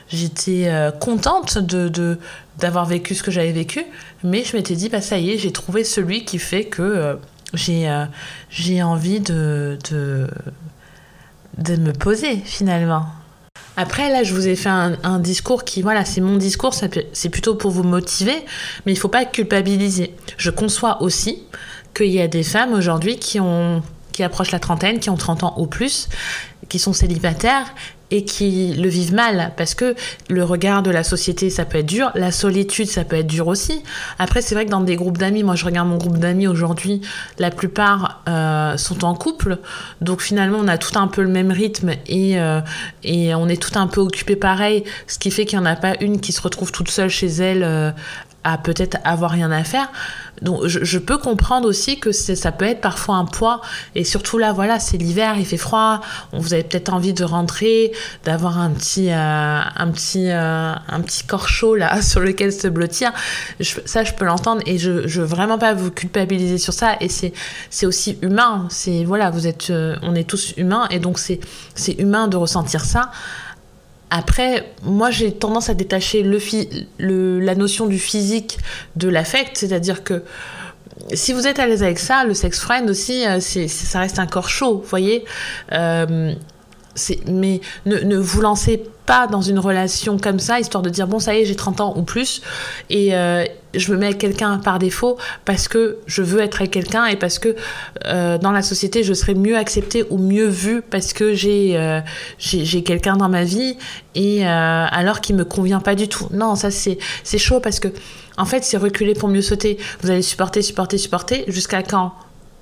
j'étais 0.09 0.69
contente 0.99 1.57
de, 1.57 2.19
d'avoir 2.57 2.85
vécu 2.85 3.15
ce 3.15 3.23
que 3.23 3.31
j'avais 3.31 3.51
vécu, 3.51 3.83
mais 4.23 4.43
je 4.43 4.55
m'étais 4.55 4.75
dit, 4.75 4.89
bah 4.89 5.01
ça 5.01 5.17
y 5.17 5.31
est, 5.31 5.37
j'ai 5.37 5.51
trouvé 5.51 5.83
celui 5.83 6.25
qui 6.25 6.39
fait 6.39 6.65
que 6.65 7.17
j'ai, 7.53 7.89
j'ai 8.49 8.83
envie 8.83 9.19
de, 9.19 9.77
de, 9.89 10.27
de 11.57 11.75
me 11.75 11.91
poser 11.93 12.37
finalement. 12.37 13.05
Après, 13.77 14.09
là, 14.09 14.23
je 14.23 14.33
vous 14.33 14.47
ai 14.47 14.55
fait 14.55 14.69
un, 14.69 15.19
discours 15.19 15.65
qui, 15.65 15.81
voilà, 15.81 16.05
c'est 16.05 16.21
mon 16.21 16.37
discours, 16.37 16.73
c'est 16.73 17.29
plutôt 17.29 17.55
pour 17.55 17.71
vous 17.71 17.83
motiver, 17.83 18.45
mais 18.85 18.93
il 18.93 18.95
ne 18.95 18.99
faut 18.99 19.09
pas 19.09 19.25
culpabiliser. 19.25 20.15
Je 20.37 20.49
conçois 20.49 21.01
aussi 21.01 21.43
qu'il 21.93 22.11
y 22.11 22.21
a 22.21 22.27
des 22.27 22.43
femmes 22.43 22.73
aujourd'hui 22.73 23.17
qui 23.17 23.39
ont 23.39 23.81
qui 24.13 24.23
approchent 24.23 24.51
la 24.51 24.59
trentaine, 24.59 24.99
qui 24.99 25.09
ont 25.09 25.17
30 25.17 25.43
ans 25.43 25.55
ou 25.57 25.67
plus, 25.67 26.07
qui 26.69 26.79
sont 26.79 26.93
célibataires 26.93 27.65
qui 28.23 28.73
le 28.73 28.87
vivent 28.87 29.13
mal 29.13 29.53
parce 29.57 29.75
que 29.75 29.95
le 30.29 30.43
regard 30.43 30.83
de 30.83 30.91
la 30.91 31.03
société 31.03 31.49
ça 31.49 31.65
peut 31.65 31.79
être 31.79 31.85
dur, 31.85 32.11
la 32.15 32.31
solitude 32.31 32.87
ça 32.87 33.03
peut 33.03 33.17
être 33.17 33.27
dur 33.27 33.47
aussi. 33.47 33.83
Après 34.19 34.41
c'est 34.41 34.55
vrai 34.55 34.65
que 34.65 34.71
dans 34.71 34.81
des 34.81 34.95
groupes 34.95 35.17
d'amis, 35.17 35.43
moi 35.43 35.55
je 35.55 35.65
regarde 35.65 35.89
mon 35.89 35.97
groupe 35.97 36.17
d'amis 36.17 36.47
aujourd'hui, 36.47 37.01
la 37.39 37.51
plupart 37.51 38.23
euh, 38.29 38.77
sont 38.77 39.03
en 39.03 39.15
couple, 39.15 39.57
donc 40.01 40.21
finalement 40.21 40.59
on 40.61 40.67
a 40.67 40.77
tout 40.77 40.97
un 40.97 41.07
peu 41.07 41.21
le 41.21 41.29
même 41.29 41.51
rythme 41.51 41.91
et, 42.07 42.39
euh, 42.39 42.61
on 43.05 43.49
est 43.49 43.61
tout 43.61 43.77
un 43.77 43.87
peu 43.87 44.01
occupé 44.01 44.35
pareil, 44.35 44.83
ce 45.07 45.19
qui 45.19 45.31
fait 45.31 45.45
qu'il 45.45 45.59
n'y 45.59 45.65
en 45.65 45.69
a 45.69 45.75
pas 45.75 45.95
une 45.99 46.19
qui 46.19 46.31
se 46.31 46.41
retrouve 46.41 46.71
toute 46.71 46.89
seule 46.89 47.09
chez 47.09 47.27
elle 47.27 47.63
euh, 47.63 47.91
à 48.45 48.57
peut-être 48.59 48.97
avoir 49.03 49.31
rien 49.31 49.51
à 49.51 49.63
faire. 49.63 49.89
Donc 50.41 50.67
je, 50.67 50.97
peux 50.99 51.17
comprendre 51.17 51.67
aussi 51.67 51.99
que 51.99 52.11
ça 52.11 52.51
peut 52.51 52.65
être 52.65 52.79
parfois 52.79 53.15
un 53.15 53.25
poids. 53.25 53.61
Et 53.95 54.03
surtout 54.03 54.37
là 54.37 54.53
voilà 54.53 54.79
c'est 54.79 54.97
l'hiver 54.97 55.35
il 55.37 55.45
fait 55.45 55.57
froid. 55.57 56.01
Vous 56.31 56.53
avez 56.53 56.63
peut-être 56.63 56.93
envie 56.93 57.13
de 57.13 57.23
rentrer 57.23 57.91
d'avoir 58.23 58.59
un 58.59 58.69
petit 58.71 59.11
euh, 59.11 59.15
un 59.15 59.91
petit 59.91 60.29
euh, 60.29 60.73
un 60.87 61.01
petit 61.01 61.23
corps 61.25 61.49
chaud 61.49 61.75
là 61.75 62.01
sur 62.01 62.19
lequel 62.19 62.53
se 62.53 62.67
blottir. 62.67 63.11
Ça 63.61 64.03
je 64.03 64.13
peux 64.13 64.25
l'entendre 64.25 64.61
et 64.65 64.77
je 64.77 65.07
je 65.07 65.21
veux 65.21 65.27
vraiment 65.27 65.57
pas 65.57 65.73
vous 65.73 65.89
culpabiliser 65.89 66.59
sur 66.59 66.73
ça. 66.73 66.97
Et 66.99 67.09
c'est 67.09 67.33
c'est 67.69 67.85
aussi 67.85 68.17
humain. 68.21 68.67
C'est 68.69 69.05
voilà 69.05 69.31
vous 69.31 69.47
êtes 69.47 69.69
euh, 69.71 69.95
on 70.03 70.13
est 70.15 70.29
tous 70.29 70.53
humains 70.57 70.87
et 70.91 70.99
donc 70.99 71.17
c'est 71.17 71.39
c'est 71.73 71.93
humain 71.93 72.27
de 72.27 72.37
ressentir 72.37 72.85
ça 72.85 73.09
après, 74.09 74.73
moi 74.83 75.11
j'ai 75.11 75.31
tendance 75.31 75.69
à 75.69 75.73
détacher 75.73 76.23
le, 76.23 77.39
la 77.39 77.55
notion 77.55 77.87
du 77.87 77.99
physique 77.99 78.57
de 78.95 79.09
l'affect, 79.09 79.57
c'est-à-dire 79.57 80.03
que 80.03 80.23
si 81.13 81.33
vous 81.33 81.47
êtes 81.47 81.59
à 81.59 81.67
l'aise 81.67 81.83
avec 81.83 81.99
ça, 81.99 82.23
le 82.23 82.33
sex 82.33 82.59
friend 82.59 82.89
aussi, 82.89 83.25
euh, 83.27 83.39
ça 83.39 83.99
reste 83.99 84.19
un 84.19 84.27
corps 84.27 84.49
chaud, 84.49 84.79
vous 84.79 84.89
voyez. 84.89 85.25
Euh, 85.71 86.33
mais 87.27 87.61
ne, 87.85 87.97
ne, 87.97 88.17
vous 88.17 88.41
lancez 88.41 88.83
pas 89.05 89.27
dans 89.27 89.41
une 89.41 89.59
relation 89.59 90.17
comme 90.17 90.39
ça, 90.39 90.59
histoire 90.59 90.81
de 90.81 90.89
dire 90.89 91.07
bon, 91.07 91.19
ça 91.19 91.35
y 91.35 91.41
est, 91.41 91.45
j'ai 91.45 91.55
30 91.55 91.81
ans 91.81 91.93
ou 91.95 92.03
plus, 92.03 92.41
et 92.89 93.15
euh, 93.15 93.45
je 93.73 93.91
me 93.91 93.97
mets 93.97 94.07
avec 94.07 94.17
quelqu'un 94.17 94.57
par 94.57 94.79
défaut 94.79 95.17
parce 95.43 95.67
que 95.67 95.97
je 96.05 96.21
veux 96.21 96.39
être 96.39 96.61
avec 96.61 96.71
quelqu'un 96.71 97.05
et 97.05 97.15
parce 97.15 97.39
que 97.39 97.55
euh, 98.05 98.37
dans 98.37 98.51
la 98.51 98.61
société, 98.61 99.03
je 99.03 99.13
serai 99.13 99.35
mieux 99.35 99.57
acceptée 99.57 100.05
ou 100.09 100.17
mieux 100.17 100.47
vue 100.47 100.81
parce 100.81 101.13
que 101.13 101.33
j'ai 101.33 101.77
euh, 101.77 101.99
j'ai 102.37 102.83
quelqu'un 102.83 103.17
dans 103.17 103.29
ma 103.29 103.43
vie 103.43 103.77
et 104.15 104.45
alors 104.45 105.21
qu'il 105.21 105.35
me 105.35 105.43
convient 105.43 105.79
pas 105.79 105.95
du 105.95 106.07
tout. 106.07 106.27
Non, 106.31 106.55
ça 106.55 106.71
c'est 106.71 106.97
chaud 107.37 107.59
parce 107.59 107.79
que 107.79 107.89
en 108.37 108.45
fait, 108.45 108.63
c'est 108.63 108.77
reculer 108.77 109.13
pour 109.13 109.29
mieux 109.29 109.41
sauter. 109.41 109.77
Vous 110.01 110.09
allez 110.09 110.21
supporter, 110.21 110.61
supporter, 110.61 110.97
supporter 110.97 111.45
jusqu'à 111.47 111.83
quand 111.83 112.13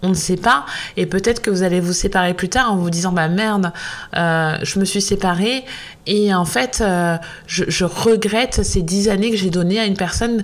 on 0.04 0.10
ne 0.10 0.14
sait 0.14 0.38
pas. 0.38 0.66
Et 0.98 1.06
peut-être 1.06 1.42
que 1.42 1.50
vous 1.50 1.64
allez 1.64 1.80
vous 1.80 1.94
séparer 1.94 2.34
plus 2.34 2.50
tard 2.50 2.72
en 2.72 2.76
vous 2.76 2.90
disant 2.90 3.12
bah 3.12 3.30
merde, 3.30 3.72
euh, 4.16 4.58
je 4.62 4.80
me 4.80 4.86
suis 4.86 5.02
séparée 5.02 5.64
et 6.06 6.34
en 6.36 6.46
fait 6.46 6.80
euh, 6.82 7.18
je, 7.48 7.86
regrette 7.86 8.64
ces 8.64 8.82
dix 8.82 9.10
années 9.10 9.32
que 9.32 9.38
j'ai 9.38 9.50
données 9.50 9.80
à 9.80 9.86
une 9.86 9.98
personne 9.98 10.44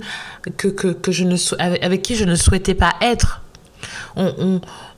avec 1.81 2.01
qui 2.01 2.15
je 2.15 2.23
ne 2.23 2.35
souhaitais 2.35 2.75
pas 2.75 2.93
être. 3.01 3.41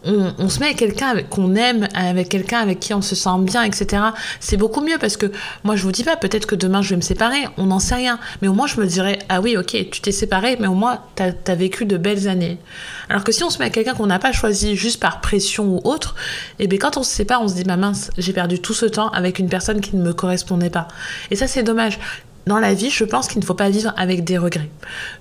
Se 0.03 0.59
met 0.59 0.67
avec 0.67 0.77
quelqu'un 0.77 1.21
qu'on 1.23 1.55
aime, 1.55 1.87
avec 1.93 2.29
quelqu'un 2.29 2.59
avec 2.59 2.79
qui 2.79 2.93
on 2.93 3.01
se 3.01 3.15
sent 3.15 3.29
bien, 3.39 3.63
etc. 3.63 4.03
C'est 4.39 4.57
beaucoup 4.57 4.81
mieux 4.81 4.97
parce 4.99 5.17
que 5.17 5.31
moi 5.63 5.75
je 5.75 5.83
vous 5.83 5.91
dis 5.91 6.03
pas, 6.03 6.15
peut-être 6.15 6.45
que 6.45 6.55
demain 6.55 6.81
je 6.81 6.89
vais 6.89 6.95
me 6.95 7.01
séparer, 7.01 7.45
on 7.57 7.67
n'en 7.67 7.79
sait 7.79 7.95
rien. 7.95 8.19
Mais 8.41 8.47
au 8.47 8.53
moins 8.53 8.67
je 8.67 8.79
me 8.79 8.85
dirais, 8.85 9.19
ah 9.29 9.41
oui, 9.41 9.57
ok, 9.57 9.89
tu 9.91 10.01
t'es 10.01 10.11
séparé, 10.11 10.57
mais 10.59 10.67
au 10.67 10.73
moins 10.73 10.99
tu 11.15 11.23
as, 11.23 11.55
vécu 11.55 11.85
de 11.85 11.97
belles 11.97 12.27
années. 12.27 12.57
Alors 13.09 13.23
que 13.23 13.31
si 13.31 13.43
on 13.43 13.49
se 13.49 13.59
met 13.59 13.65
avec 13.65 13.75
quelqu'un 13.75 13.93
qu'on 13.93 14.07
n'a 14.07 14.19
pas 14.19 14.31
choisi 14.31 14.75
juste 14.75 14.99
par 14.99 15.21
pression 15.21 15.65
ou 15.65 15.81
autre, 15.83 16.15
et 16.59 16.63
eh 16.63 16.67
bien 16.67 16.79
quand 16.79 16.97
on 16.97 17.03
se 17.03 17.11
sépare, 17.11 17.41
on 17.41 17.47
se 17.47 17.55
dit, 17.55 17.63
bah 17.63 17.77
mince, 17.77 18.09
j'ai 18.17 18.33
perdu 18.33 18.59
tout 18.59 18.73
ce 18.73 18.85
temps 18.85 19.09
avec 19.09 19.39
une 19.39 19.49
personne 19.49 19.81
qui 19.81 19.95
ne 19.95 20.01
me 20.01 20.13
correspondait 20.13 20.69
pas. 20.69 20.87
Et 21.29 21.35
ça 21.35 21.47
c'est 21.47 21.63
dommage. 21.63 21.99
Dans 22.47 22.57
la 22.57 22.73
vie, 22.73 22.89
je 22.89 23.03
pense 23.03 23.27
qu'il 23.27 23.39
ne 23.39 23.45
faut 23.45 23.53
pas 23.53 23.69
vivre 23.69 23.93
avec 23.97 24.23
des 24.23 24.39
regrets. 24.39 24.69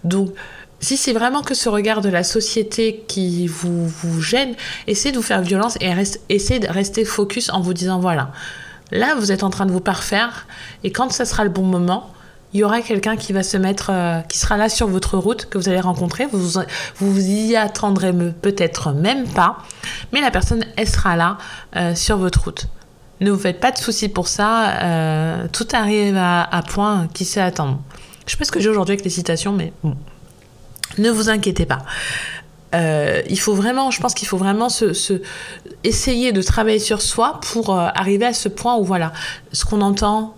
Donc, 0.05 0.33
si 0.81 0.97
c'est 0.97 1.13
vraiment 1.13 1.43
que 1.43 1.55
ce 1.55 1.69
regard 1.69 2.01
de 2.01 2.09
la 2.09 2.25
société 2.25 3.05
qui 3.07 3.47
vous, 3.47 3.87
vous 3.87 4.21
gêne, 4.21 4.55
essayez 4.87 5.13
de 5.13 5.19
vous 5.19 5.23
faire 5.23 5.43
violence 5.43 5.77
et 5.81 5.93
essayez 6.29 6.61
de 6.61 6.69
rester 6.69 7.05
focus 7.05 7.51
en 7.51 7.61
vous 7.61 7.75
disant 7.75 8.01
voilà, 8.01 8.33
là 8.91 9.15
vous 9.15 9.31
êtes 9.31 9.43
en 9.43 9.51
train 9.51 9.67
de 9.67 9.73
vous 9.73 9.81
parfaire 9.81 10.47
et 10.83 10.91
quand 10.91 11.13
ça 11.13 11.25
sera 11.27 11.45
le 11.45 11.51
bon 11.51 11.65
moment, 11.65 12.11
il 12.53 12.61
y 12.61 12.65
aura 12.65 12.81
quelqu'un 12.81 13.17
qui 13.17 13.33
va 13.33 13.43
se 13.43 13.57
mettre, 13.57 13.91
euh, 13.93 14.21
qui 14.23 14.39
sera 14.39 14.57
là 14.57 14.69
sur 14.69 14.89
votre 14.89 15.17
route, 15.17 15.49
que 15.49 15.57
vous 15.57 15.69
allez 15.69 15.81
rencontrer. 15.81 16.27
Vous 16.27 16.61
vous, 16.97 17.21
y 17.21 17.55
attendrez 17.55 18.13
peut-être 18.13 18.93
même 18.93 19.29
pas, 19.29 19.59
mais 20.13 20.21
la 20.21 20.33
personne, 20.33 20.65
elle 20.77 20.89
sera 20.89 21.15
là 21.15 21.39
euh, 21.77 21.95
sur 21.95 22.17
votre 22.17 22.43
route. 22.45 22.67
Ne 23.21 23.31
vous 23.31 23.39
faites 23.39 23.61
pas 23.61 23.71
de 23.71 23.79
soucis 23.79 24.09
pour 24.09 24.27
ça. 24.27 24.71
Euh, 24.83 25.47
tout 25.53 25.69
arrive 25.73 26.17
à, 26.17 26.43
à 26.43 26.63
point 26.63 27.07
qui 27.13 27.25
sait 27.25 27.41
attendre. 27.41 27.81
Je 28.27 28.33
sais 28.33 28.39
pas 28.39 28.45
ce 28.45 28.51
que 28.51 28.61
j'ai 28.61 28.69
aujourd'hui 28.69 28.95
avec 28.95 29.05
les 29.05 29.11
citations, 29.11 29.53
mais 29.53 29.73
bon. 29.85 29.95
Ne 30.99 31.11
vous 31.11 31.29
inquiétez 31.29 31.67
pas. 31.67 31.83
Euh, 32.75 33.23
il 33.29 33.39
faut 33.39 33.55
vraiment, 33.55 33.91
je 33.91 34.01
pense 34.01 34.15
qu'il 34.15 34.29
faut 34.29 34.37
vraiment 34.37 34.69
se, 34.69 35.21
essayer 35.83 36.33
de 36.33 36.43
travailler 36.43 36.79
sur 36.79 37.03
soi 37.03 37.41
pour 37.53 37.77
euh, 37.77 37.89
arriver 37.95 38.27
à 38.27 38.33
ce 38.33 38.49
point 38.49 38.77
où 38.77 38.85
voilà, 38.85 39.13
ce 39.53 39.65
qu'on 39.65 39.81
entend, 39.81 40.35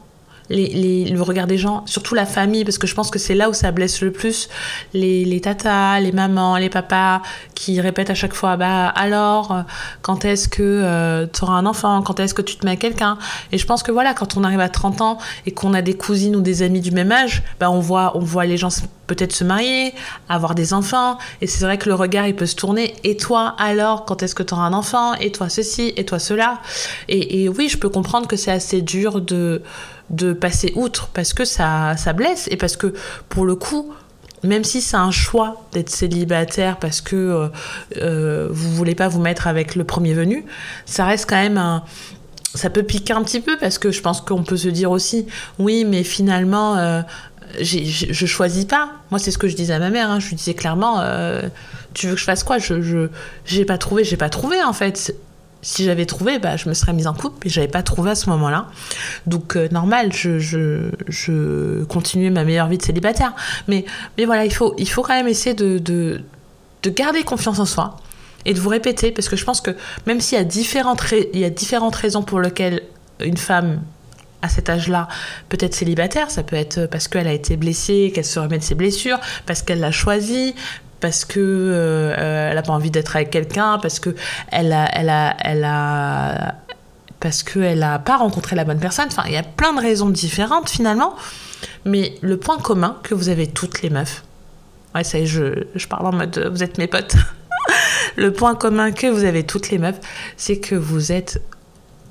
le 0.51 1.21
regard 1.21 1.47
des 1.47 1.57
gens, 1.57 1.83
surtout 1.87 2.15
la 2.15 2.27
famille, 2.27 2.65
parce 2.65 2.77
que 2.77 2.87
je 2.87 2.95
pense 2.95 3.11
que 3.11 3.19
c'est 3.19 3.35
là 3.35 3.49
où 3.49 3.55
ça 3.55 3.71
blesse 3.71 4.03
le 4.03 4.13
plus. 4.13 4.49
Les, 4.93 5.41
tatas, 5.41 6.01
les 6.01 6.13
mamans, 6.13 6.57
les 6.57 6.69
papas 6.69 7.23
qui 7.55 7.81
répètent 7.81 8.11
à 8.11 8.15
chaque 8.15 8.35
fois 8.35 8.57
Bah 8.57 8.89
alors, 8.89 9.53
euh, 9.53 9.63
quand 10.03 10.25
est-ce 10.25 10.49
que 10.49 11.27
tu 11.33 11.45
auras 11.45 11.55
un 11.55 11.65
enfant? 11.65 12.03
Quand 12.03 12.21
est-ce 12.21 12.35
que 12.35 12.43
tu 12.43 12.57
te 12.57 12.67
mets 12.67 12.73
à 12.73 12.77
quelqu'un? 12.77 13.19
Et 13.51 13.59
je 13.59 13.67
pense 13.67 13.83
que 13.83 13.93
voilà, 13.93 14.13
quand 14.15 14.37
on 14.37 14.45
arrive 14.45 14.61
à 14.61 14.69
30 14.69 15.01
ans 15.01 15.19
et 15.47 15.53
qu'on 15.53 15.73
a 15.73 15.81
des 15.81 15.95
cousines 15.95 16.37
ou 16.37 16.41
des 16.41 16.63
amis 16.63 16.81
du 16.81 16.91
même 16.91 17.13
âge, 17.13 17.43
bah 17.59 17.71
on, 17.71 17.81
voit, 17.81 18.17
on 18.17 18.21
voit 18.21 18.45
les 18.45 18.59
gens 18.59 18.71
peut-être 19.15 19.33
se 19.33 19.45
marier, 19.45 19.95
avoir 20.29 20.55
des 20.55 20.73
enfants. 20.73 21.19
Et 21.41 21.47
c'est 21.47 21.65
vrai 21.65 21.79
que 21.79 21.89
le 21.89 21.95
regard, 21.95 22.27
il 22.27 22.35
peut 22.35 22.47
se 22.47 22.57
tourner. 22.57 22.95
Et 23.05 23.17
toi, 23.17 23.55
alors, 23.59 24.05
quand 24.05 24.23
est-ce 24.23 24.35
que 24.35 24.43
tu 24.43 24.55
auras 24.55 24.65
un 24.65 24.73
enfant 24.73 25.15
Et 25.15 25.33
toi, 25.33 25.49
ceci, 25.49 25.93
et 25.97 26.05
toi, 26.05 26.19
cela. 26.19 26.61
Et, 27.09 27.49
oui, 27.49 27.69
je 27.69 27.79
peux 27.79 27.89
comprendre 27.89 28.27
que 28.27 28.37
c'est 28.37 28.53
assez 28.53 28.83
dur 28.83 29.21
de 29.21 29.63
de 30.11 30.35
passer 30.35 30.75
outre 30.77 31.09
parce 31.15 31.33
que 31.33 31.47
ça, 31.47 31.97
ça 31.97 32.13
blesse 32.13 32.47
et 32.51 32.59
parce 32.59 32.77
que 32.77 32.93
pour 33.31 33.47
le 33.47 33.55
coup, 33.55 33.95
même 34.43 34.63
si 34.63 34.83
c'est 34.83 34.97
un 34.97 35.11
choix 35.11 35.65
d'être 35.73 35.89
célibataire 35.89 36.79
parce 36.79 37.01
que 37.01 37.17
euh, 37.17 37.49
euh, 37.97 38.49
vous 38.51 38.73
voulez 38.73 38.95
pas 38.95 39.09
vous 39.09 39.21
mettre 39.21 39.47
avec 39.47 39.75
le 39.75 39.85
premier 39.85 40.13
venu, 40.13 40.45
ça 40.85 41.07
reste 41.07 41.31
quand 41.31 41.41
même 41.41 41.57
un, 41.57 41.83
ça 42.55 42.71
peut 42.71 42.83
piquer 42.83 43.15
un 43.15 43.23
petit 43.23 43.41
peu 43.41 43.57
parce 43.57 43.79
que 43.79 43.91
je 43.91 44.03
pense 44.03 44.21
qu'on 44.21 44.43
peut 44.43 44.57
se 44.57 44.69
dire 44.69 44.91
aussi, 44.91 45.27
oui, 45.59 45.85
mais 45.85 46.03
finalement, 46.03 46.77
euh, 46.77 47.03
je 47.61 48.27
choisis 48.27 48.65
pas. 48.65 48.91
Moi, 49.11 49.19
c'est 49.19 49.31
ce 49.31 49.39
que 49.39 49.49
je 49.49 49.57
disais 49.57 49.73
à 49.75 49.79
ma 49.79 49.91
mère. 49.91 50.11
Hein. 50.11 50.21
Je 50.21 50.29
lui 50.29 50.37
disais 50.37 50.55
clairement, 50.55 51.01
euh, 51.01 51.43
tu 51.95 52.07
veux 52.07 52.15
que 52.15 52.21
je 52.21 52.25
fasse 52.25 52.43
quoi? 52.45 52.59
Je 52.59 52.83
je 52.83 53.09
j'ai 53.45 53.65
pas 53.65 53.79
trouvé, 53.79 54.05
j'ai 54.05 54.17
pas 54.17 54.31
trouvé 54.31 54.63
en 54.63 54.73
fait. 54.73 55.15
Si 55.65 55.85
j'avais 55.85 56.07
trouvé, 56.07 56.41
bah, 56.41 56.57
je 56.57 56.69
me 56.69 56.75
serais 56.75 56.93
mise 56.93 57.07
en 57.07 57.15
couple, 57.15 57.47
et 57.47 57.51
j'avais 57.51 57.69
pas 57.69 57.85
trouvé 57.85 58.11
à 58.11 58.15
ce 58.17 58.29
moment-là. 58.31 58.67
Donc 59.29 59.55
euh, 59.57 59.69
normal, 59.71 60.13
je, 60.13 60.41
je, 60.41 60.91
je 61.07 61.85
continuais 61.85 62.31
ma 62.31 62.43
meilleure 62.43 62.67
vie 62.67 62.79
de 62.79 62.83
célibataire. 62.83 63.33
Mais 63.69 63.85
mais 64.19 64.25
voilà, 64.25 64.45
il 64.45 64.53
faut 64.53 64.75
il 64.77 64.89
faut 64.89 65.03
quand 65.03 65.15
même 65.15 65.29
essayer 65.29 65.55
de, 65.55 65.79
de 65.79 66.21
de 66.83 66.91
garder 66.91 67.23
confiance 67.23 67.61
en 67.61 67.65
soi 67.65 67.97
et 68.45 68.55
de 68.55 68.61
vous 68.61 68.71
répéter 68.71 69.13
parce 69.13 69.29
que 69.29 69.37
je 69.37 69.45
pense 69.45 69.61
que 69.61 69.71
même 70.07 70.21
s'il 70.21 70.37
y 70.37 70.43
il 70.43 71.41
y 71.41 71.45
a 71.45 71.51
différentes 71.51 71.95
raisons 71.95 72.23
pour 72.23 72.41
lesquelles 72.41 72.83
une 73.21 73.37
femme 73.37 73.83
à 74.43 74.49
cet 74.49 74.69
âge-là 74.69 75.09
peut 75.49 75.59
être 75.61 75.75
célibataire, 75.75 76.31
ça 76.31 76.43
peut 76.43 76.57
être 76.57 76.87
parce 76.87 77.09
qu'elle 77.09 77.29
a 77.29 77.33
été 77.33 77.57
blessée, 77.57 78.13
qu'elle 78.15 78.25
se 78.25 78.39
remet 78.39 78.59
de 78.59 78.65
ses 78.65 78.75
blessures, 78.75 79.19
parce 79.47 79.63
qu'elle 79.63 79.81
l'a 79.81 79.93
choisi, 79.93 80.55
parce 81.01 81.25
que 81.25 81.41
euh, 81.41 82.49
elle 82.51 82.55
n'a 82.55 82.63
pas 82.63 82.73
envie 82.73 82.91
d'être 82.91 83.17
avec 83.17 83.31
quelqu'un, 83.31 83.79
parce 83.79 84.01
que 84.01 84.15
elle 84.51 84.73
a, 84.73 84.89
elle 84.93 85.09
a, 85.09 85.37
elle 85.41 85.65
a, 85.65 86.55
parce 87.21 87.43
qu'elle 87.43 87.81
n'a 87.81 87.99
pas 87.99 88.17
rencontré 88.17 88.57
la 88.57 88.65
bonne 88.65 88.81
personne. 88.81 89.07
Enfin, 89.09 89.25
il 89.27 89.33
y 89.33 89.37
a 89.37 89.43
plein 89.43 89.73
de 89.75 89.81
raisons 89.81 90.11
différentes 90.11 90.69
finalement. 90.69 91.15
Mais 91.85 92.17
le 92.21 92.37
point 92.37 92.59
commun 92.59 92.99
que 93.03 93.15
vous 93.15 93.29
avez 93.29 93.47
toutes 93.47 93.83
les 93.83 93.91
meufs, 93.91 94.25
ouais, 94.95 95.05
ça 95.05 95.19
y 95.19 95.23
est, 95.23 95.27
je, 95.27 95.65
je 95.75 95.87
parle 95.87 96.07
en 96.07 96.13
mode 96.13 96.51
vous 96.53 96.63
êtes 96.63 96.79
mes 96.79 96.89
potes. 96.89 97.15
le 98.17 98.33
point 98.33 98.55
commun 98.55 98.91
que 98.93 99.07
vous 99.07 99.25
avez 99.25 99.45
toutes 99.45 99.71
les 99.71 99.79
meufs, 99.79 100.01
c'est 100.37 100.59
que 100.59 100.75
vous 100.75 101.13
êtes 101.13 101.41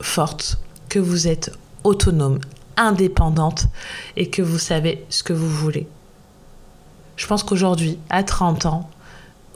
fortes, 0.01 0.57
que 0.89 0.99
vous 0.99 1.27
êtes 1.27 1.51
autonome, 1.83 2.39
indépendante 2.77 3.67
et 4.15 4.29
que 4.29 4.41
vous 4.41 4.59
savez 4.59 5.05
ce 5.09 5.23
que 5.23 5.33
vous 5.33 5.49
voulez. 5.49 5.87
Je 7.15 7.27
pense 7.27 7.43
qu'aujourd'hui, 7.43 7.99
à 8.09 8.23
30 8.23 8.65
ans, 8.65 8.89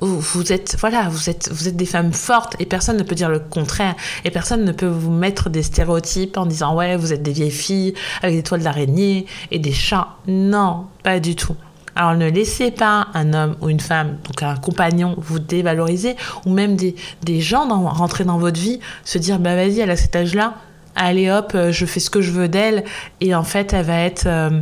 vous 0.01 0.51
êtes 0.51 0.75
voilà 0.79 1.07
vous 1.07 1.29
êtes 1.29 1.49
vous 1.51 1.69
êtes 1.69 1.77
des 1.77 1.85
femmes 1.85 2.11
fortes 2.11 2.55
et 2.59 2.65
personne 2.65 2.97
ne 2.97 3.03
peut 3.03 3.15
dire 3.15 3.29
le 3.29 3.39
contraire. 3.39 3.95
Et 4.25 4.31
personne 4.31 4.65
ne 4.65 4.71
peut 4.71 4.87
vous 4.87 5.11
mettre 5.11 5.49
des 5.49 5.63
stéréotypes 5.63 6.37
en 6.37 6.45
disant 6.45 6.75
ouais 6.75 6.97
vous 6.97 7.13
êtes 7.13 7.23
des 7.23 7.31
vieilles 7.31 7.51
filles 7.51 7.93
avec 8.21 8.35
des 8.35 8.43
toiles 8.43 8.63
d'araignée 8.63 9.25
et 9.51 9.59
des 9.59 9.71
chats. 9.71 10.09
Non 10.27 10.87
pas 11.01 11.19
du 11.19 11.35
tout. 11.35 11.55
Alors 11.95 12.13
ne 12.15 12.29
laissez 12.29 12.71
pas 12.71 13.07
un 13.13 13.33
homme 13.33 13.55
ou 13.61 13.69
une 13.69 13.79
femme, 13.79 14.17
donc 14.25 14.43
un 14.43 14.57
compagnon, 14.57 15.15
vous 15.17 15.39
dévaloriser, 15.39 16.17
ou 16.45 16.51
même 16.51 16.75
des, 16.75 16.93
des 17.23 17.39
gens 17.39 17.65
dans, 17.65 17.87
rentrer 17.87 18.25
dans 18.25 18.37
votre 18.37 18.59
vie, 18.59 18.81
se 19.05 19.17
dire 19.17 19.39
bah 19.39 19.55
vas-y, 19.55 19.79
elle 19.79 19.91
a 19.91 19.95
cet 19.95 20.13
âge-là, 20.13 20.55
allez 20.95 21.29
hop, 21.29 21.51
euh, 21.55 21.71
je 21.71 21.85
fais 21.85 21.99
ce 21.99 22.09
que 22.09 22.21
je 22.21 22.31
veux 22.31 22.47
d'elle. 22.47 22.83
Et 23.21 23.35
en 23.35 23.43
fait, 23.43 23.73
elle 23.73 23.85
va 23.85 23.99
être 23.99 24.27
euh, 24.27 24.61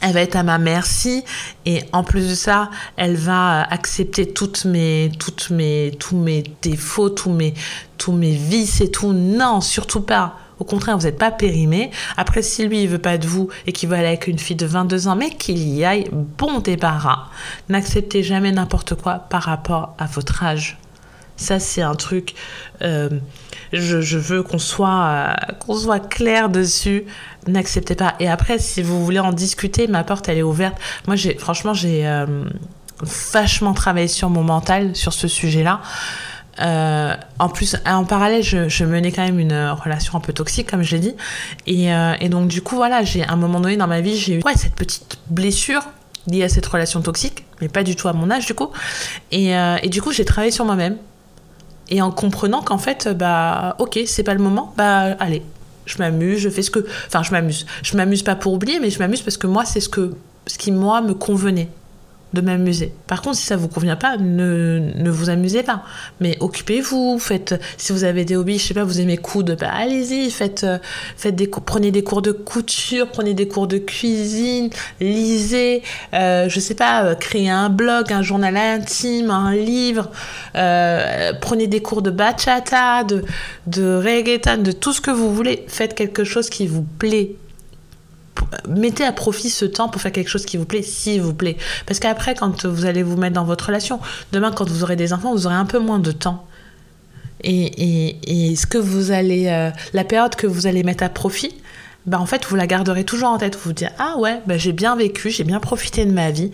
elle 0.00 0.12
va 0.12 0.20
être 0.20 0.36
à 0.36 0.42
ma 0.42 0.58
merci 0.58 1.24
et 1.64 1.80
en 1.92 2.04
plus 2.04 2.28
de 2.28 2.34
ça, 2.34 2.70
elle 2.96 3.16
va 3.16 3.62
accepter 3.62 4.30
toutes 4.30 4.66
mes, 4.66 5.10
toutes 5.18 5.48
mes, 5.48 5.92
tous 5.98 6.16
mes 6.16 6.44
défauts, 6.60 7.08
tous 7.08 7.30
mes, 7.30 7.54
tous 7.96 8.12
mes 8.12 8.32
vices 8.32 8.82
et 8.82 8.90
tout. 8.90 9.14
Non, 9.14 9.62
surtout 9.62 10.02
pas. 10.02 10.36
Au 10.58 10.64
contraire, 10.64 10.98
vous 10.98 11.04
n'êtes 11.04 11.18
pas 11.18 11.30
périmé. 11.30 11.90
Après, 12.16 12.42
si 12.42 12.66
lui, 12.66 12.82
il 12.82 12.88
veut 12.88 12.98
pas 12.98 13.18
de 13.18 13.26
vous 13.26 13.48
et 13.66 13.72
qu'il 13.72 13.88
veut 13.88 13.96
aller 13.96 14.08
avec 14.08 14.26
une 14.26 14.38
fille 14.38 14.56
de 14.56 14.66
22 14.66 15.08
ans, 15.08 15.16
mais 15.16 15.30
qu'il 15.30 15.58
y 15.58 15.84
aille, 15.84 16.08
bon 16.12 16.60
débarras. 16.60 17.28
N'acceptez 17.68 18.22
jamais 18.22 18.52
n'importe 18.52 18.94
quoi 18.94 19.14
par 19.14 19.44
rapport 19.44 19.94
à 19.98 20.06
votre 20.06 20.44
âge. 20.44 20.78
Ça, 21.36 21.58
c'est 21.58 21.82
un 21.82 21.94
truc. 21.94 22.34
Euh, 22.82 23.08
je, 23.74 24.18
veux 24.18 24.42
qu'on 24.42 24.58
soit, 24.58 25.36
euh, 25.68 25.74
soit 25.74 26.00
clair 26.00 26.48
dessus. 26.48 27.04
N'acceptez 27.46 27.94
pas. 27.94 28.14
Et 28.20 28.28
après, 28.28 28.58
si 28.58 28.82
vous 28.82 29.04
voulez 29.04 29.18
en 29.18 29.32
discuter, 29.32 29.86
ma 29.86 30.04
porte, 30.04 30.28
elle 30.28 30.38
est 30.38 30.42
ouverte. 30.42 30.76
Moi, 31.06 31.16
j'ai, 31.16 31.36
franchement, 31.36 31.74
j'ai 31.74 32.06
euh, 32.06 32.44
vachement 33.32 33.74
travaillé 33.74 34.08
sur 34.08 34.30
mon 34.30 34.42
mental, 34.42 34.94
sur 34.94 35.12
ce 35.12 35.28
sujet-là. 35.28 35.80
en 36.58 37.48
plus, 37.48 37.76
en 37.86 38.04
parallèle, 38.04 38.42
je, 38.42 38.84
menais 38.84 39.12
quand 39.12 39.24
même 39.24 39.38
une 39.38 39.70
relation 39.70 40.16
un 40.16 40.20
peu 40.20 40.32
toxique, 40.32 40.70
comme 40.70 40.82
je 40.82 40.96
l'ai 40.96 41.00
dit. 41.00 41.14
Et, 41.66 41.88
et, 42.20 42.28
donc, 42.28 42.48
du 42.48 42.62
coup, 42.62 42.76
voilà, 42.76 43.02
j'ai 43.02 43.24
un 43.24 43.36
moment 43.36 43.60
donné 43.60 43.76
dans 43.76 43.88
ma 43.88 44.00
vie, 44.00 44.16
j'ai 44.16 44.36
eu 44.36 44.42
cette 44.56 44.74
petite 44.74 45.18
blessure 45.28 45.82
liée 46.26 46.44
à 46.44 46.48
cette 46.48 46.64
relation 46.64 47.02
toxique, 47.02 47.44
mais 47.60 47.68
pas 47.68 47.82
du 47.82 47.96
tout 47.96 48.08
à 48.08 48.12
mon 48.12 48.30
âge, 48.30 48.46
du 48.46 48.54
coup. 48.54 48.70
Et 49.32 49.88
du 49.88 50.00
coup, 50.00 50.12
j'ai 50.12 50.24
travaillé 50.24 50.52
sur 50.52 50.64
moi-même 50.64 50.96
et 51.90 52.02
en 52.02 52.10
comprenant 52.10 52.62
qu'en 52.62 52.78
fait, 52.78 53.08
bah, 53.08 53.76
ok, 53.78 54.00
c'est 54.06 54.22
pas 54.22 54.34
le 54.34 54.42
moment, 54.42 54.72
bah, 54.76 55.16
allez, 55.20 55.42
je 55.86 55.98
m'amuse, 55.98 56.38
je 56.38 56.48
fais 56.48 56.62
ce 56.62 56.70
que. 56.70 56.86
Enfin, 57.06 57.22
je 57.22 57.30
m'amuse. 57.30 57.66
Je 57.82 57.96
m'amuse 57.96 58.22
pas 58.22 58.36
pour 58.36 58.52
oublier, 58.52 58.80
mais 58.80 58.90
je 58.90 58.98
m'amuse 58.98 59.22
parce 59.22 59.36
que 59.36 59.46
moi, 59.46 59.64
c'est 59.64 59.80
ce, 59.80 59.88
que, 59.88 60.14
ce 60.46 60.58
qui, 60.58 60.72
moi, 60.72 61.02
me 61.02 61.14
convenait 61.14 61.68
de 62.34 62.40
m'amuser. 62.40 62.92
Par 63.06 63.22
contre, 63.22 63.36
si 63.36 63.46
ça 63.46 63.56
vous 63.56 63.68
convient 63.68 63.96
pas, 63.96 64.16
ne, 64.18 65.08
vous 65.08 65.30
amusez 65.30 65.62
pas. 65.62 65.82
Mais 66.20 66.36
occupez-vous, 66.40 67.18
faites, 67.18 67.54
si 67.78 67.92
vous 67.92 68.04
avez 68.04 68.24
des 68.24 68.36
hobbies, 68.36 68.58
je 68.58 68.66
sais 68.66 68.74
pas, 68.74 68.84
vous 68.84 69.00
aimez 69.00 69.16
coudre, 69.16 69.56
bah 69.56 69.70
allez-y, 69.72 70.30
faites, 70.30 70.64
euh, 70.64 70.78
faites 71.16 71.36
des, 71.36 71.46
prenez 71.46 71.90
des 71.90 72.02
cours 72.02 72.22
de 72.22 72.32
couture, 72.32 73.08
prenez 73.08 73.34
des 73.34 73.48
cours 73.48 73.66
de 73.66 73.78
cuisine, 73.78 74.70
lisez, 75.00 75.82
euh, 76.12 76.48
je 76.48 76.60
sais 76.60 76.74
pas, 76.74 77.04
euh, 77.04 77.14
créez 77.14 77.48
un 77.48 77.70
blog, 77.70 78.12
un 78.12 78.22
journal 78.22 78.56
intime, 78.56 79.30
un 79.30 79.54
livre, 79.54 80.10
prenez 80.52 81.66
des 81.66 81.80
cours 81.80 82.02
de 82.02 82.10
bachata, 82.10 83.04
de, 83.04 83.24
de 83.66 83.96
reggaeton, 83.96 84.62
de 84.62 84.72
tout 84.72 84.92
ce 84.92 85.00
que 85.00 85.10
vous 85.10 85.34
voulez. 85.34 85.64
Faites 85.68 85.94
quelque 85.94 86.24
chose 86.24 86.50
qui 86.50 86.66
vous 86.66 86.82
plaît 86.82 87.36
mettez 88.68 89.04
à 89.04 89.12
profit 89.12 89.50
ce 89.50 89.64
temps 89.64 89.88
pour 89.88 90.00
faire 90.00 90.12
quelque 90.12 90.28
chose 90.28 90.44
qui 90.44 90.56
vous 90.56 90.64
plaît, 90.64 90.82
s'il 90.82 91.22
vous 91.22 91.34
plaît. 91.34 91.56
Parce 91.86 92.00
qu'après, 92.00 92.34
quand 92.34 92.66
vous 92.66 92.84
allez 92.84 93.02
vous 93.02 93.16
mettre 93.16 93.34
dans 93.34 93.44
votre 93.44 93.66
relation, 93.66 94.00
demain, 94.32 94.50
quand 94.52 94.68
vous 94.68 94.82
aurez 94.82 94.96
des 94.96 95.12
enfants, 95.12 95.32
vous 95.32 95.46
aurez 95.46 95.54
un 95.54 95.66
peu 95.66 95.78
moins 95.78 95.98
de 95.98 96.12
temps. 96.12 96.46
Et, 97.42 98.54
ce 98.56 98.66
que 98.66 98.78
vous 98.78 99.10
allez, 99.10 99.48
euh, 99.48 99.70
la 99.92 100.04
période 100.04 100.34
que 100.34 100.46
vous 100.46 100.66
allez 100.66 100.82
mettre 100.82 101.04
à 101.04 101.08
profit, 101.08 101.54
bah 102.06 102.18
en 102.20 102.26
fait, 102.26 102.46
vous 102.46 102.56
la 102.56 102.66
garderez 102.66 103.04
toujours 103.04 103.28
en 103.28 103.38
tête. 103.38 103.54
Vous 103.54 103.62
vous 103.66 103.72
dites, 103.72 103.92
ah 103.98 104.16
ouais, 104.18 104.40
bah 104.46 104.56
j'ai 104.56 104.72
bien 104.72 104.96
vécu, 104.96 105.30
j'ai 105.30 105.44
bien 105.44 105.60
profité 105.60 106.04
de 106.04 106.12
ma 106.12 106.30
vie 106.30 106.50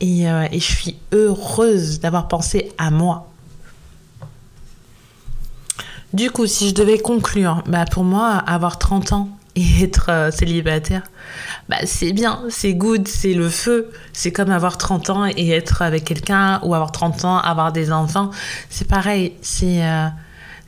et, 0.00 0.30
euh, 0.30 0.46
et 0.50 0.60
je 0.60 0.64
suis 0.64 0.96
heureuse 1.12 2.00
d'avoir 2.00 2.28
pensé 2.28 2.72
à 2.78 2.90
moi. 2.90 3.30
Du 6.12 6.30
coup, 6.30 6.46
si 6.46 6.68
je 6.68 6.74
devais 6.74 6.98
conclure, 6.98 7.62
bah 7.66 7.84
pour 7.84 8.04
moi, 8.04 8.30
avoir 8.30 8.78
30 8.78 9.12
ans, 9.12 9.28
être 9.82 10.10
euh, 10.10 10.30
célibataire, 10.30 11.02
bah, 11.68 11.76
c'est 11.84 12.12
bien, 12.12 12.40
c'est 12.48 12.74
good, 12.74 13.06
c'est 13.08 13.34
le 13.34 13.48
feu. 13.48 13.90
C'est 14.12 14.32
comme 14.32 14.50
avoir 14.50 14.78
30 14.78 15.10
ans 15.10 15.26
et 15.26 15.50
être 15.50 15.82
avec 15.82 16.04
quelqu'un, 16.04 16.60
ou 16.62 16.74
avoir 16.74 16.92
30 16.92 17.24
ans, 17.24 17.38
avoir 17.38 17.72
des 17.72 17.92
enfants. 17.92 18.30
C'est 18.68 18.88
pareil, 18.88 19.34
c'est... 19.42 19.84
Euh, 19.84 20.06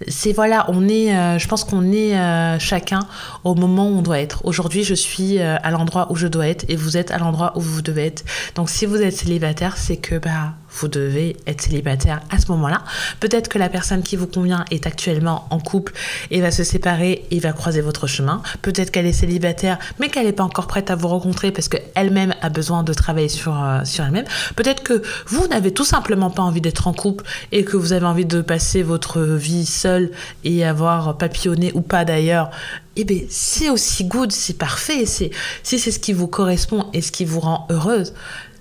c'est 0.09 0.33
voilà, 0.33 0.64
on 0.66 0.88
est, 0.88 1.14
euh, 1.14 1.38
je 1.38 1.46
pense 1.46 1.62
qu'on 1.62 1.92
est 1.92 2.59
chacun 2.59 3.07
au 3.44 3.55
moment 3.55 3.88
où 3.88 3.98
on 3.98 4.02
doit 4.02 4.18
être. 4.18 4.44
Aujourd'hui, 4.44 4.83
je 4.83 4.94
suis 4.94 5.38
à 5.38 5.70
l'endroit 5.70 6.11
où 6.11 6.16
je 6.16 6.26
dois 6.26 6.48
être 6.48 6.64
et 6.68 6.74
vous 6.74 6.96
êtes 6.96 7.12
à 7.12 7.18
l'endroit 7.18 7.52
où 7.55 7.61
vous 7.61 7.83
devez 7.83 8.07
être. 8.07 8.24
Donc, 8.57 8.68
si 8.68 8.85
vous 8.85 9.00
êtes 9.00 9.16
célibataire, 9.16 9.76
c'est 9.76 9.98
que 9.98 10.16
bah 10.16 10.55
vous 10.74 10.88
devez 10.88 11.37
être 11.46 11.62
célibataire 11.62 12.20
à 12.30 12.38
ce 12.38 12.50
moment-là. 12.52 12.82
Peut-être 13.20 13.48
que 13.48 13.58
la 13.58 13.68
personne 13.68 14.02
qui 14.02 14.16
vous 14.16 14.26
convient 14.26 14.64
est 14.70 14.87
actuellement 14.87 15.46
en 15.50 15.58
couple 15.58 15.92
et 16.30 16.40
va 16.40 16.50
se 16.50 16.64
séparer 16.64 17.26
et 17.30 17.40
va 17.40 17.52
croiser 17.52 17.80
votre 17.80 18.06
chemin. 18.06 18.42
Peut-être 18.62 18.90
qu'elle 18.90 19.06
est 19.06 19.12
célibataire 19.12 19.78
mais 19.98 20.08
qu'elle 20.08 20.26
n'est 20.26 20.32
pas 20.32 20.44
encore 20.44 20.66
prête 20.66 20.90
à 20.90 20.96
vous 20.96 21.08
rencontrer 21.08 21.52
parce 21.52 21.68
qu'elle-même 21.68 22.35
a 22.40 22.48
besoin 22.48 22.82
de 22.82 22.92
travailler 22.92 23.28
sur, 23.28 23.62
euh, 23.62 23.80
sur 23.85 24.04
elle-même. 24.04 24.26
Peut-être 24.56 24.82
que 24.82 25.02
vous 25.26 25.46
n'avez 25.46 25.72
tout 25.72 25.85
simplement 25.85 26.30
pas 26.30 26.42
envie 26.42 26.61
d'être 26.61 26.87
en 26.87 26.92
couple 26.92 27.24
et 27.52 27.64
que 27.64 27.76
vous 27.76 27.92
avez 27.92 28.06
envie 28.06 28.26
de 28.26 28.40
passer 28.40 28.82
votre 28.82 29.20
vie 29.20 29.66
seule 29.66 30.11
et 30.44 30.64
avoir 30.64 31.16
papillonné 31.18 31.72
ou 31.74 31.80
pas 31.80 32.04
d'ailleurs. 32.04 32.50
Eh 32.96 33.04
bien, 33.04 33.20
c'est 33.28 33.70
aussi 33.70 34.04
good, 34.04 34.32
c'est 34.32 34.58
parfait. 34.58 35.06
Si 35.06 35.30
c'est 35.62 35.90
ce 35.90 35.98
qui 35.98 36.12
vous 36.12 36.28
correspond 36.28 36.87
et 36.92 37.00
ce 37.00 37.11
qui 37.11 37.24
vous 37.24 37.40
rend 37.40 37.66
heureuse, 37.70 38.12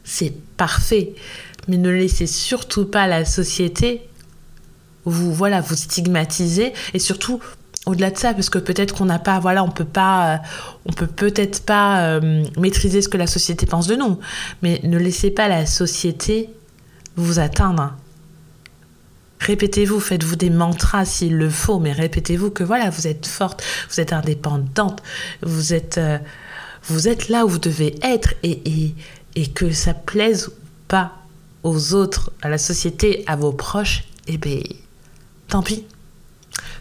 c'est 0.04 0.34
parfait 0.58 1.14
mais 1.68 1.78
ne 1.78 1.90
laissez 1.90 2.28
surtout 2.28 2.86
pas 2.86 3.08
la 3.08 3.26
société 3.26 4.08
vous 5.06 5.34
voilà 5.34 5.62
vous 5.62 5.76
stigmatiser. 5.76 6.74
Et 6.94 7.00
surtout 7.00 7.42
au-delà 7.86 8.12
de 8.12 8.18
ça 8.18 8.34
parce 8.34 8.50
que 8.50 8.60
peut-être 8.60 8.94
qu'on 8.94 9.06
n'a 9.06 9.20
pas 9.20 9.40
voilà 9.40 9.64
on 9.64 9.72
peut 9.72 9.86
pas 9.86 10.36
euh, 10.36 10.38
on 10.86 10.94
peut 10.94 11.08
peut-être 11.08 11.66
pas 11.66 12.04
euh, 12.04 12.46
maîtriser 12.60 13.02
ce 13.02 13.10
que 13.10 13.18
la 13.18 13.28
société 13.28 13.66
pense 13.66 13.88
de 13.88 13.96
nous. 13.96 14.20
Mais 14.62 14.80
ne 14.84 14.98
laissez 14.98 15.32
pas 15.32 15.48
la 15.48 15.66
société 15.66 16.50
vous 17.16 17.40
atteindre. 17.40 17.94
Répétez-vous 19.40 20.00
faites-vous 20.00 20.36
des 20.36 20.52
mantras 20.52 21.06
s'il 21.06 21.36
le 21.36 21.50
faut 21.50 21.80
mais 21.80 21.92
répétez-vous 21.92 22.52
que 22.52 22.64
voilà 22.64 22.92
vous 22.92 23.08
êtes 23.08 23.26
forte 23.26 23.64
vous 23.90 24.00
êtes 24.00 24.14
indépendante 24.14 25.02
vous 25.42 25.74
êtes 25.74 25.98
euh, 25.98 26.20
vous 26.84 27.08
êtes 27.08 27.28
là 27.30 27.46
où 27.46 27.50
vous 27.50 27.60
devez 27.60 27.96
être 28.04 28.36
et, 28.44 28.62
et, 28.66 28.96
et 29.36 29.48
que 29.48 29.72
ça 29.72 29.96
plaise 29.96 30.48
ou 30.48 30.52
pas 30.88 31.21
aux 31.64 31.94
autres, 31.94 32.32
à 32.42 32.50
la 32.50 32.58
société, 32.58 33.24
à 33.28 33.36
vos 33.36 33.52
proches, 33.52 34.04
eh 34.28 34.38
bien, 34.38 34.62
tant 35.48 35.62
pis. 35.62 35.86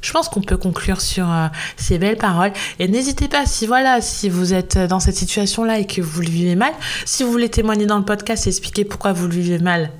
je 0.02 0.12
pense 0.12 0.28
qu'on 0.28 0.40
peut 0.40 0.56
conclure 0.56 1.00
sur 1.00 1.30
euh, 1.30 1.48
ces 1.76 1.98
belles 1.98 2.16
paroles. 2.16 2.52
Et 2.78 2.88
n'hésitez 2.88 3.28
pas, 3.28 3.46
si 3.46 3.66
voilà, 3.66 4.00
si 4.00 4.28
vous 4.28 4.54
êtes 4.54 4.78
dans 4.78 5.00
cette 5.00 5.16
situation-là 5.16 5.78
et 5.78 5.86
que 5.86 6.00
vous 6.00 6.20
le 6.20 6.28
vivez 6.28 6.56
mal, 6.56 6.72
si 7.04 7.22
vous 7.22 7.30
voulez 7.30 7.50
témoigner 7.50 7.86
dans 7.86 7.98
le 7.98 8.04
podcast 8.04 8.46
et 8.46 8.50
expliquer 8.50 8.84
pourquoi 8.84 9.12
vous 9.12 9.26
le 9.26 9.34
vivez 9.34 9.58
mal, 9.58 9.90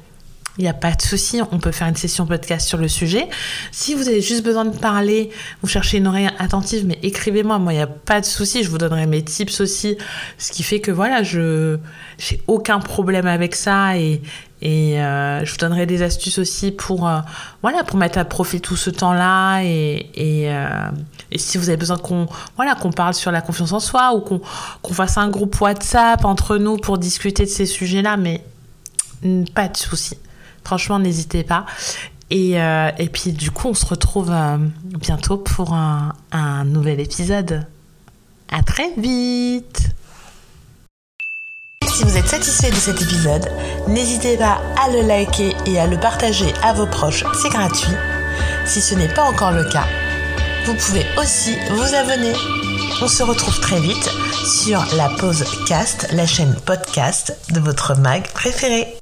il 0.60 0.64
n'y 0.64 0.68
a 0.68 0.74
pas 0.74 0.92
de 0.92 1.00
souci, 1.00 1.40
on 1.52 1.58
peut 1.58 1.72
faire 1.72 1.88
une 1.88 1.96
session 1.96 2.26
podcast 2.26 2.68
sur 2.68 2.76
le 2.76 2.86
sujet. 2.86 3.26
Si 3.72 3.94
vous 3.94 4.08
avez 4.08 4.20
juste 4.20 4.44
besoin 4.44 4.66
de 4.66 4.76
parler, 4.76 5.30
vous 5.62 5.68
cherchez 5.68 5.96
une 5.96 6.06
oreille 6.06 6.28
attentive, 6.38 6.84
mais 6.86 6.98
écrivez-moi, 7.02 7.58
moi 7.58 7.72
il 7.72 7.76
n'y 7.76 7.82
a 7.82 7.86
pas 7.86 8.20
de 8.20 8.26
souci, 8.26 8.62
je 8.62 8.68
vous 8.68 8.76
donnerai 8.76 9.06
mes 9.06 9.24
tips 9.24 9.58
aussi, 9.62 9.96
ce 10.36 10.52
qui 10.52 10.62
fait 10.62 10.80
que 10.80 10.90
voilà, 10.90 11.22
je 11.22 11.78
j'ai 12.18 12.42
aucun 12.46 12.78
problème 12.78 13.26
avec 13.26 13.54
ça 13.54 13.96
et, 13.96 14.20
euh, 14.62 15.42
je 15.42 15.50
vous 15.50 15.56
donnerai 15.56 15.86
des 15.86 16.02
astuces 16.02 16.38
aussi 16.38 16.72
pour 16.72 17.08
euh, 17.08 17.20
voilà 17.62 17.82
pour 17.82 17.96
mettre 17.96 18.18
à 18.18 18.26
profit 18.26 18.60
tout 18.60 18.76
ce 18.76 18.90
temps-là 18.90 19.62
et, 19.62 20.10
euh, 20.18 20.68
si 21.36 21.56
vous 21.56 21.70
avez 21.70 21.78
besoin 21.78 21.96
qu'on 21.96 22.26
parle 22.94 23.14
sur 23.14 23.30
la 23.30 23.40
confiance 23.40 23.72
en 23.72 23.80
soi 23.80 24.14
ou 24.14 24.20
qu'on 24.20 24.92
fasse 24.92 25.16
un 25.16 25.30
groupe 25.30 25.58
WhatsApp 25.58 26.26
entre 26.26 26.58
nous 26.58 26.76
pour 26.76 26.98
discuter 26.98 27.44
de 27.44 27.48
ces 27.48 27.64
sujets-là, 27.64 28.18
mais 28.18 28.44
pas 29.54 29.68
de 29.68 29.76
souci. 29.78 30.18
Franchement, 30.70 31.00
n'hésitez 31.00 31.42
pas. 31.42 31.66
Et, 32.30 32.62
euh, 32.62 32.92
et, 32.96 33.08
puis 33.08 33.32
du 33.32 33.50
coup, 33.50 33.70
on 33.70 33.74
se 33.74 33.84
retrouve 33.84 34.30
euh, 34.30 34.56
bientôt 34.84 35.36
pour 35.36 35.74
un, 35.74 36.14
nouvel 36.64 37.00
épisode. 37.00 37.66
À 38.52 38.62
très 38.62 38.92
vite 38.96 39.90
Si 41.88 42.04
vous 42.04 42.16
êtes 42.16 42.28
satisfait 42.28 42.70
de 42.70 42.76
cet 42.76 43.02
épisode, 43.02 43.50
n'hésitez 43.88 44.36
pas 44.36 44.60
à 44.80 44.92
le 44.92 45.02
liker 45.08 45.56
et 45.66 45.80
à 45.80 45.88
le 45.88 45.98
partager 45.98 46.54
à 46.62 46.72
vos 46.72 46.86
proches, 46.86 47.24
c'est 47.42 47.50
gratuit. 47.50 47.96
Si 48.64 48.80
ce 48.80 48.94
n'est 48.94 49.12
pas 49.12 49.24
encore 49.24 49.50
le 49.50 49.64
cas, 49.64 49.88
vous 50.66 50.74
pouvez 50.74 51.04
aussi 51.20 51.56
vous 51.72 51.94
abonner. 51.96 52.34
On 53.02 53.08
se 53.08 53.24
retrouve 53.24 53.58
très 53.58 53.80
vite 53.80 54.08
sur 54.46 54.86
la 54.94 55.08
pause 55.18 55.42
cast, 55.66 56.12
la 56.12 56.26
chaîne 56.26 56.54
podcast 56.64 57.36
de 57.50 57.58
votre 57.58 57.96
mag 57.96 58.22
préféré. 58.34 58.99